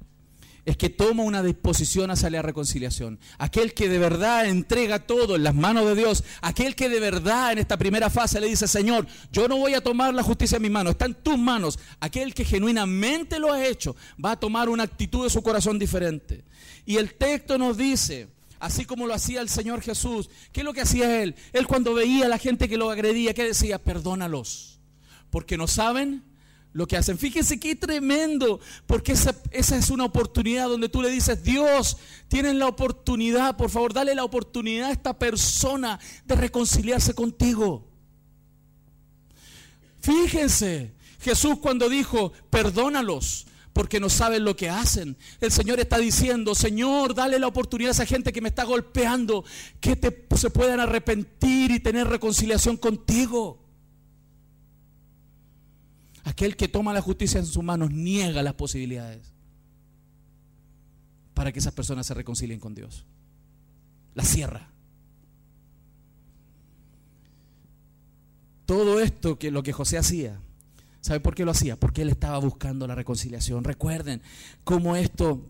[0.66, 3.20] es que toma una disposición hacia la reconciliación.
[3.38, 7.52] Aquel que de verdad entrega todo en las manos de Dios, aquel que de verdad
[7.52, 10.64] en esta primera fase le dice, Señor, yo no voy a tomar la justicia en
[10.64, 11.80] mis manos, está en tus manos.
[12.00, 16.44] Aquel que genuinamente lo ha hecho va a tomar una actitud de su corazón diferente.
[16.86, 18.28] Y el texto nos dice,
[18.60, 21.36] así como lo hacía el Señor Jesús, ¿qué es lo que hacía Él?
[21.54, 23.80] Él cuando veía a la gente que lo agredía, ¿qué decía?
[23.80, 24.80] Perdónalos,
[25.30, 26.29] porque no saben
[26.74, 27.18] lo que hacen.
[27.18, 31.98] Fíjense qué tremendo, porque esa, esa, es una oportunidad donde tú le dices, Dios,
[32.28, 37.88] tienen la oportunidad, por favor, dale la oportunidad a esta persona de reconciliarse contigo.
[40.00, 43.46] Fíjense, Jesús cuando dijo, perdónalos.
[43.72, 45.16] Porque no saben lo que hacen.
[45.40, 49.46] El Señor está diciendo, Señor, dale la oportunidad a esa gente que me está golpeando,
[49.80, 49.98] que
[50.36, 53.69] se puedan arrepentir y tener reconciliación contigo.
[56.30, 59.34] Aquel que toma la justicia en sus manos niega las posibilidades
[61.34, 63.04] para que esas personas se reconcilien con Dios.
[64.14, 64.70] La cierra.
[68.68, 70.40] Todo esto que lo que José hacía,
[71.02, 71.80] ¿sabe por qué lo hacía?
[71.80, 73.64] Porque él estaba buscando la reconciliación.
[73.64, 74.22] Recuerden
[74.64, 75.42] cómo esto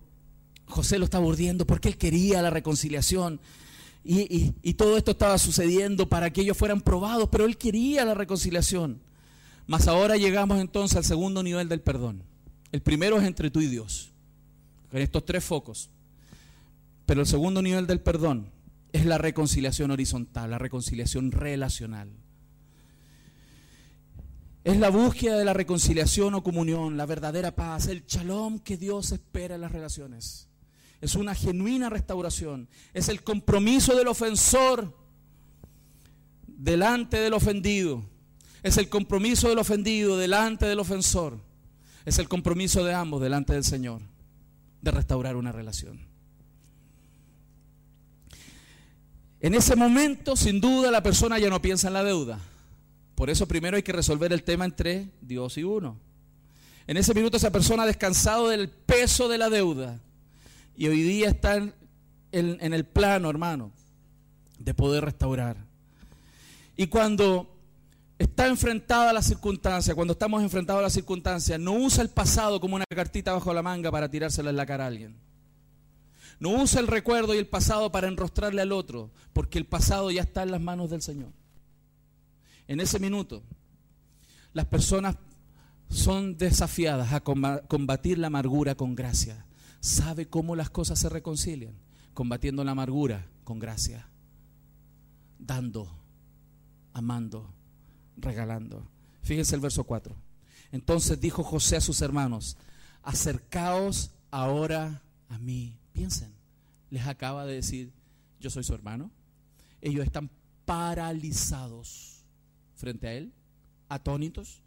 [0.66, 3.42] José lo estaba urdiendo porque él quería la reconciliación.
[4.06, 8.14] Y, y todo esto estaba sucediendo para que ellos fueran probados, pero él quería la
[8.14, 9.09] reconciliación.
[9.70, 12.24] Mas ahora llegamos entonces al segundo nivel del perdón.
[12.72, 14.11] El primero es entre tú y Dios,
[14.91, 15.91] en estos tres focos.
[17.05, 18.49] Pero el segundo nivel del perdón
[18.93, 22.09] es la reconciliación horizontal, la reconciliación relacional.
[24.63, 29.11] Es la búsqueda de la reconciliación o comunión, la verdadera paz, el shalom que Dios
[29.11, 30.47] espera en las relaciones.
[30.99, 32.70] Es una genuina restauración.
[32.91, 34.97] Es el compromiso del ofensor
[36.47, 38.03] delante del ofendido
[38.64, 41.39] es el compromiso del ofendido delante del ofensor.
[42.05, 44.01] Es el compromiso de ambos delante del Señor
[44.82, 45.99] de restaurar una relación.
[49.41, 52.39] En ese momento, sin duda, la persona ya no piensa en la deuda.
[53.16, 55.97] Por eso primero hay que resolver el tema entre Dios y uno.
[56.88, 59.99] En ese minuto esa persona ha descansado del peso de la deuda
[60.76, 61.74] y hoy día está en,
[62.32, 63.72] en el plano, hermano,
[64.57, 65.57] de poder restaurar.
[66.76, 67.59] Y cuando
[68.20, 72.59] está enfrentada a la circunstancia, cuando estamos enfrentados a la circunstancia, no usa el pasado
[72.59, 75.15] como una cartita bajo la manga para tirársela en la cara a alguien.
[76.39, 80.22] No usa el recuerdo y el pasado para enrostrarle al otro, porque el pasado ya
[80.22, 81.32] está en las manos del Señor.
[82.67, 83.41] En ese minuto,
[84.53, 85.15] las personas
[85.89, 89.45] son desafiadas a combatir la amargura con gracia.
[89.80, 91.74] ¿Sabe cómo las cosas se reconcilian?
[92.13, 94.07] Combatiendo la amargura con gracia.
[95.39, 95.89] Dando,
[96.93, 97.53] amando,
[98.22, 98.88] regalando.
[99.22, 100.15] Fíjense el verso 4.
[100.72, 102.57] Entonces dijo José a sus hermanos,
[103.03, 105.78] acercaos ahora a mí.
[105.93, 106.34] Piensen,
[106.89, 107.91] les acaba de decir,
[108.39, 109.11] yo soy su hermano.
[109.82, 110.30] Ellos están
[110.65, 112.26] paralizados
[112.76, 113.34] frente a él,
[113.88, 114.61] atónitos.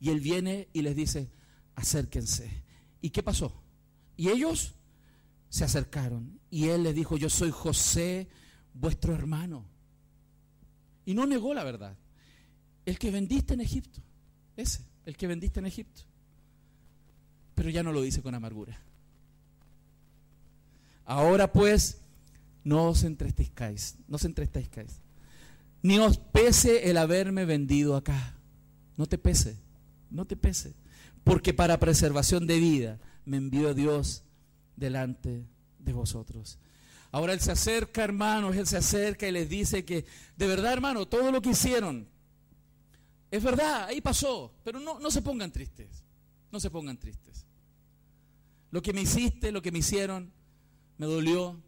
[0.00, 1.30] Y él viene y les dice,
[1.74, 2.62] acérquense.
[3.00, 3.62] ¿Y qué pasó?
[4.16, 4.74] Y ellos
[5.48, 6.40] se acercaron.
[6.50, 8.28] Y él les dijo, yo soy José,
[8.74, 9.64] vuestro hermano.
[11.06, 11.96] Y no negó la verdad.
[12.86, 14.00] El que vendiste en Egipto,
[14.56, 16.02] ese, el que vendiste en Egipto.
[17.54, 18.78] Pero ya no lo dice con amargura.
[21.04, 21.98] Ahora pues,
[22.62, 25.00] no os entristezcáis, no os entristezcáis.
[25.82, 28.34] Ni os pese el haberme vendido acá.
[28.96, 29.56] No te pese,
[30.10, 30.74] no te pese.
[31.24, 34.22] Porque para preservación de vida me envió Dios
[34.76, 35.44] delante
[35.78, 36.58] de vosotros.
[37.12, 40.04] Ahora Él se acerca, hermanos, Él se acerca y les dice que,
[40.36, 42.08] de verdad, hermano, todo lo que hicieron,
[43.34, 46.04] es verdad, ahí pasó, pero no, no se pongan tristes,
[46.52, 47.44] no se pongan tristes.
[48.70, 50.32] Lo que me hiciste, lo que me hicieron,
[50.98, 51.60] me dolió,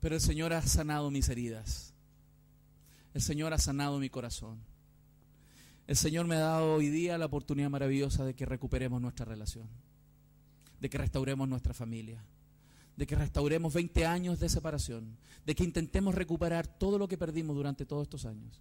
[0.00, 1.94] pero el Señor ha sanado mis heridas.
[3.14, 4.58] El Señor ha sanado mi corazón.
[5.86, 9.68] El Señor me ha dado hoy día la oportunidad maravillosa de que recuperemos nuestra relación,
[10.80, 12.20] de que restauremos nuestra familia,
[12.96, 15.16] de que restauremos 20 años de separación,
[15.46, 18.60] de que intentemos recuperar todo lo que perdimos durante todos estos años.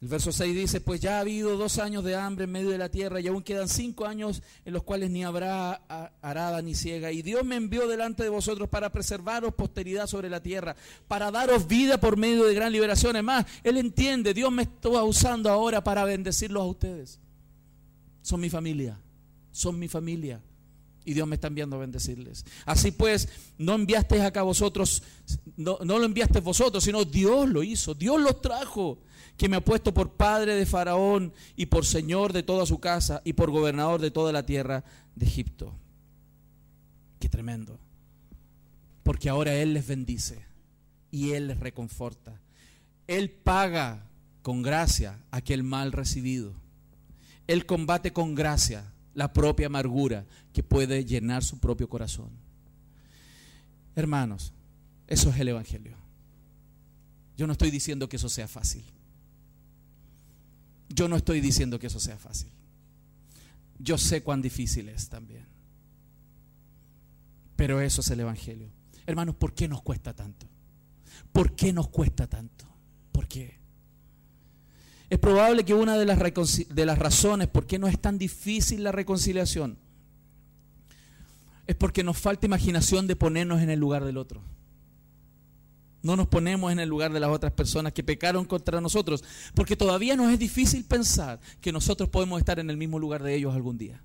[0.00, 2.78] El verso 6 dice, pues ya ha habido dos años de hambre en medio de
[2.78, 5.74] la tierra y aún quedan cinco años en los cuales ni habrá
[6.22, 7.12] arada ni ciega.
[7.12, 10.74] Y Dios me envió delante de vosotros para preservaros posteridad sobre la tierra,
[11.06, 13.14] para daros vida por medio de gran liberación.
[13.16, 17.20] Es más, Él entiende, Dios me está usando ahora para bendecirlos a ustedes.
[18.22, 18.98] Son mi familia,
[19.52, 20.40] son mi familia.
[21.04, 22.46] Y Dios me está enviando a bendecirles.
[22.64, 23.28] Así pues,
[23.58, 25.02] no enviasteis acá vosotros,
[25.56, 28.98] no, no lo enviasteis vosotros, sino Dios lo hizo, Dios los trajo
[29.40, 33.22] que me ha puesto por padre de Faraón y por señor de toda su casa
[33.24, 34.84] y por gobernador de toda la tierra
[35.16, 35.72] de Egipto.
[37.18, 37.78] Qué tremendo.
[39.02, 40.44] Porque ahora Él les bendice
[41.10, 42.38] y Él les reconforta.
[43.06, 44.04] Él paga
[44.42, 46.52] con gracia aquel mal recibido.
[47.46, 52.28] Él combate con gracia la propia amargura que puede llenar su propio corazón.
[53.96, 54.52] Hermanos,
[55.06, 55.96] eso es el Evangelio.
[57.38, 58.84] Yo no estoy diciendo que eso sea fácil.
[60.90, 62.50] Yo no estoy diciendo que eso sea fácil.
[63.78, 65.46] Yo sé cuán difícil es también.
[67.56, 68.68] Pero eso es el Evangelio.
[69.06, 70.46] Hermanos, ¿por qué nos cuesta tanto?
[71.32, 72.66] ¿Por qué nos cuesta tanto?
[73.12, 73.58] ¿Por qué?
[75.08, 76.18] Es probable que una de las,
[76.68, 79.76] de las razones por qué no es tan difícil la reconciliación
[81.66, 84.42] es porque nos falta imaginación de ponernos en el lugar del otro.
[86.02, 89.22] No nos ponemos en el lugar de las otras personas que pecaron contra nosotros,
[89.54, 93.34] porque todavía nos es difícil pensar que nosotros podemos estar en el mismo lugar de
[93.34, 94.02] ellos algún día.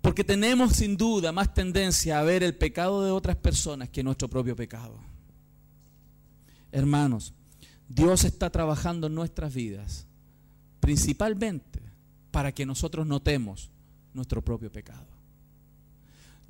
[0.00, 4.28] Porque tenemos sin duda más tendencia a ver el pecado de otras personas que nuestro
[4.28, 4.98] propio pecado.
[6.72, 7.34] Hermanos,
[7.88, 10.06] Dios está trabajando en nuestras vidas,
[10.80, 11.80] principalmente
[12.30, 13.70] para que nosotros notemos
[14.14, 15.11] nuestro propio pecado.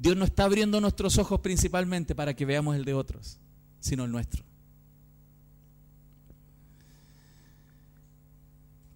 [0.02, 3.38] Dios no está abriendo nuestros ojos principalmente para que veamos el de otros,
[3.78, 4.42] sino el nuestro.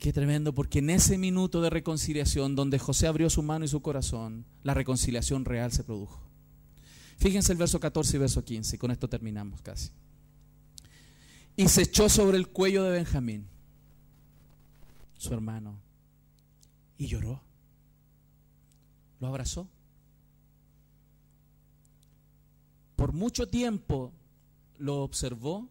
[0.01, 3.83] Qué tremendo, porque en ese minuto de reconciliación, donde José abrió su mano y su
[3.83, 6.21] corazón, la reconciliación real se produjo.
[7.19, 9.91] Fíjense el verso 14 y verso 15, y con esto terminamos casi.
[11.55, 13.47] Y se echó sobre el cuello de Benjamín,
[15.17, 15.79] su hermano,
[16.99, 17.41] y lloró.
[19.21, 19.69] Lo abrazó.
[22.97, 24.13] Por mucho tiempo
[24.79, 25.69] lo observó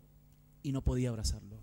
[0.64, 1.60] y no podía abrazarlo.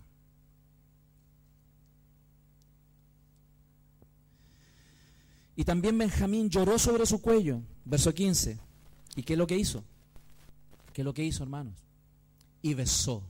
[5.55, 8.59] Y también Benjamín lloró sobre su cuello, verso 15.
[9.15, 9.83] ¿Y qué es lo que hizo?
[10.93, 11.75] ¿Qué es lo que hizo, hermanos?
[12.61, 13.23] Y besó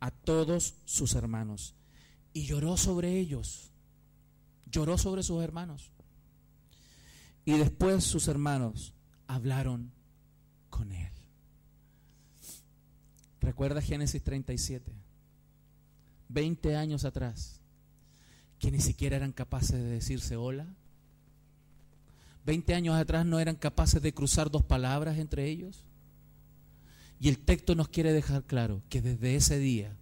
[0.00, 1.74] a todos sus hermanos
[2.32, 3.70] y lloró sobre ellos.
[4.70, 5.90] Lloró sobre sus hermanos.
[7.44, 8.92] Y después sus hermanos
[9.26, 9.92] hablaron
[10.70, 11.07] con él.
[13.40, 14.92] Recuerda Génesis 37,
[16.28, 17.60] 20 años atrás.
[18.58, 20.66] que ni siquiera eran capaces de decirse hola.
[22.44, 25.84] Veinte años atrás no eran capaces de cruzar dos palabras entre ellos.
[27.20, 29.92] Y el texto nos quiere dejar claro que desde ese día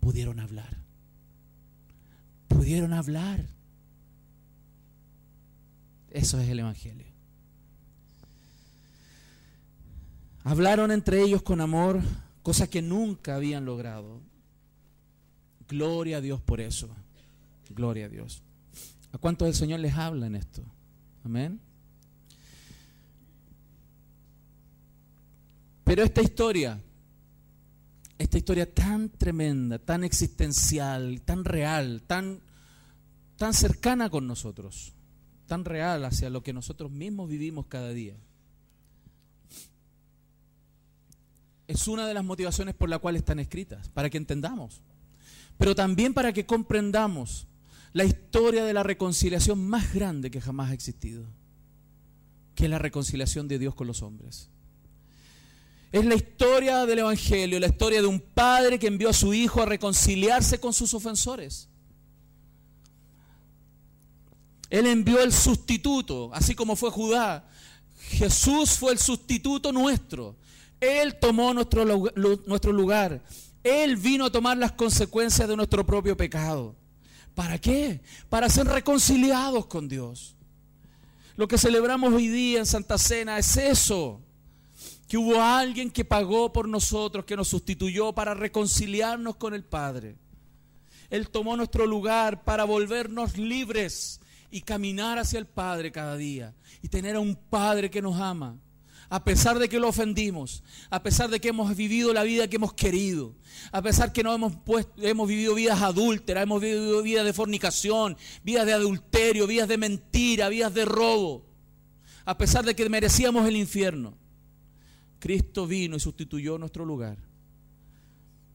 [0.00, 0.78] pudieron hablar.
[2.48, 3.44] Pudieron hablar.
[6.10, 7.06] Eso es el Evangelio.
[10.44, 12.00] Hablaron entre ellos con amor,
[12.44, 14.20] cosa que nunca habían logrado.
[15.66, 16.88] Gloria a Dios por eso.
[17.70, 18.42] Gloria a Dios.
[19.12, 20.62] ¿A cuántos el Señor les habla en esto?
[21.24, 21.58] Amén.
[25.84, 26.78] Pero esta historia,
[28.18, 32.40] esta historia tan tremenda, tan existencial, tan real, tan,
[33.38, 34.92] tan cercana con nosotros,
[35.46, 38.16] tan real hacia lo que nosotros mismos vivimos cada día.
[41.66, 44.82] Es una de las motivaciones por la cual están escritas, para que entendamos,
[45.58, 47.46] pero también para que comprendamos
[47.92, 51.24] la historia de la reconciliación más grande que jamás ha existido,
[52.54, 54.50] que es la reconciliación de Dios con los hombres.
[55.92, 59.62] Es la historia del Evangelio, la historia de un padre que envió a su hijo
[59.62, 61.68] a reconciliarse con sus ofensores.
[64.70, 67.48] Él envió el sustituto, así como fue Judá.
[68.08, 70.34] Jesús fue el sustituto nuestro.
[70.80, 71.84] Él tomó nuestro,
[72.72, 73.22] lugar.
[73.62, 76.76] Él vino a tomar las consecuencias de nuestro propio pecado.
[77.34, 78.00] ¿Para qué?
[78.28, 80.36] Para ser reconciliados con Dios.
[81.36, 84.20] Lo que celebramos hoy día en Santa Cena es eso.
[85.08, 90.16] Que hubo alguien que pagó por nosotros, que nos sustituyó para reconciliarnos con el Padre.
[91.10, 94.20] Él tomó nuestro lugar para volvernos libres
[94.50, 96.54] y caminar hacia el Padre cada día.
[96.82, 98.58] Y tener a un Padre que nos ama
[99.14, 102.56] a pesar de que lo ofendimos, a pesar de que hemos vivido la vida que
[102.56, 103.36] hemos querido,
[103.70, 104.54] a pesar que no hemos,
[104.96, 110.48] hemos vivido vidas adúlteras, hemos vivido vidas de fornicación, vidas de adulterio, vidas de mentira,
[110.48, 111.46] vidas de robo,
[112.24, 114.18] a pesar de que merecíamos el infierno,
[115.20, 117.16] Cristo vino y sustituyó nuestro lugar.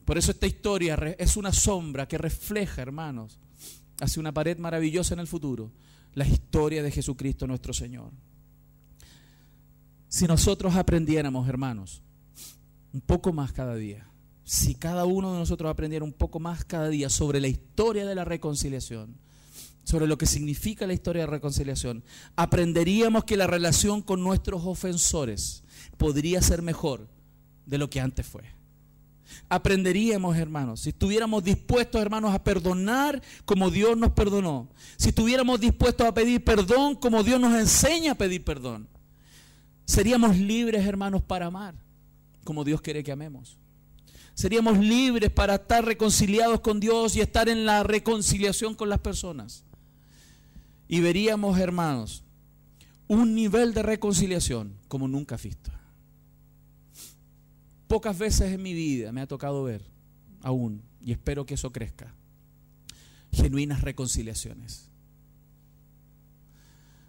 [0.03, 3.39] Por eso esta historia es una sombra que refleja, hermanos,
[4.01, 5.72] hacia una pared maravillosa en el futuro,
[6.16, 8.12] la historia de Jesucristo nuestro Señor.
[10.10, 12.01] Si nosotros aprendiéramos, hermanos,
[12.91, 14.07] un poco más cada día,
[14.43, 18.16] si cada uno de nosotros aprendiera un poco más cada día sobre la historia de
[18.16, 19.16] la reconciliación,
[19.84, 22.03] sobre lo que significa la historia de la reconciliación,
[22.36, 25.64] aprenderíamos que la relación con nuestros ofensores
[25.97, 27.07] podría ser mejor
[27.68, 28.45] de lo que antes fue.
[29.47, 36.07] Aprenderíamos, hermanos, si estuviéramos dispuestos, hermanos, a perdonar como Dios nos perdonó, si estuviéramos dispuestos
[36.07, 38.88] a pedir perdón como Dios nos enseña a pedir perdón
[39.90, 41.74] Seríamos libres, hermanos, para amar,
[42.44, 43.58] como Dios quiere que amemos.
[44.36, 49.64] Seríamos libres para estar reconciliados con Dios y estar en la reconciliación con las personas.
[50.88, 52.24] Y veríamos, hermanos,
[53.08, 55.72] un nivel de reconciliación como nunca visto.
[57.88, 59.82] Pocas veces en mi vida me ha tocado ver
[60.44, 62.14] aún, y espero que eso crezca,
[63.32, 64.89] genuinas reconciliaciones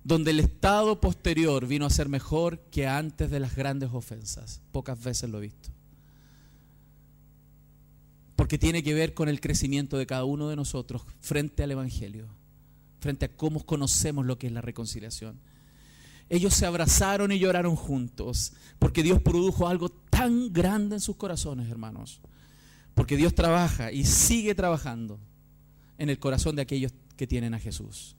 [0.03, 4.63] donde el estado posterior vino a ser mejor que antes de las grandes ofensas.
[4.73, 5.71] Pocas veces lo he visto.
[8.37, 12.27] Porque tiene que ver con el crecimiento de cada uno de nosotros frente al Evangelio,
[13.01, 15.39] frente a cómo conocemos lo que es la reconciliación.
[16.31, 21.69] Ellos se abrazaron y lloraron juntos, porque Dios produjo algo tan grande en sus corazones,
[21.69, 22.21] hermanos.
[22.95, 25.19] Porque Dios trabaja y sigue trabajando
[25.99, 28.17] en el corazón de aquellos que tienen a Jesús.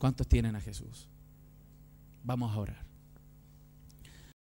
[0.00, 1.06] ¿Cuántos tienen a Jesús?
[2.24, 2.89] Vamos a orar.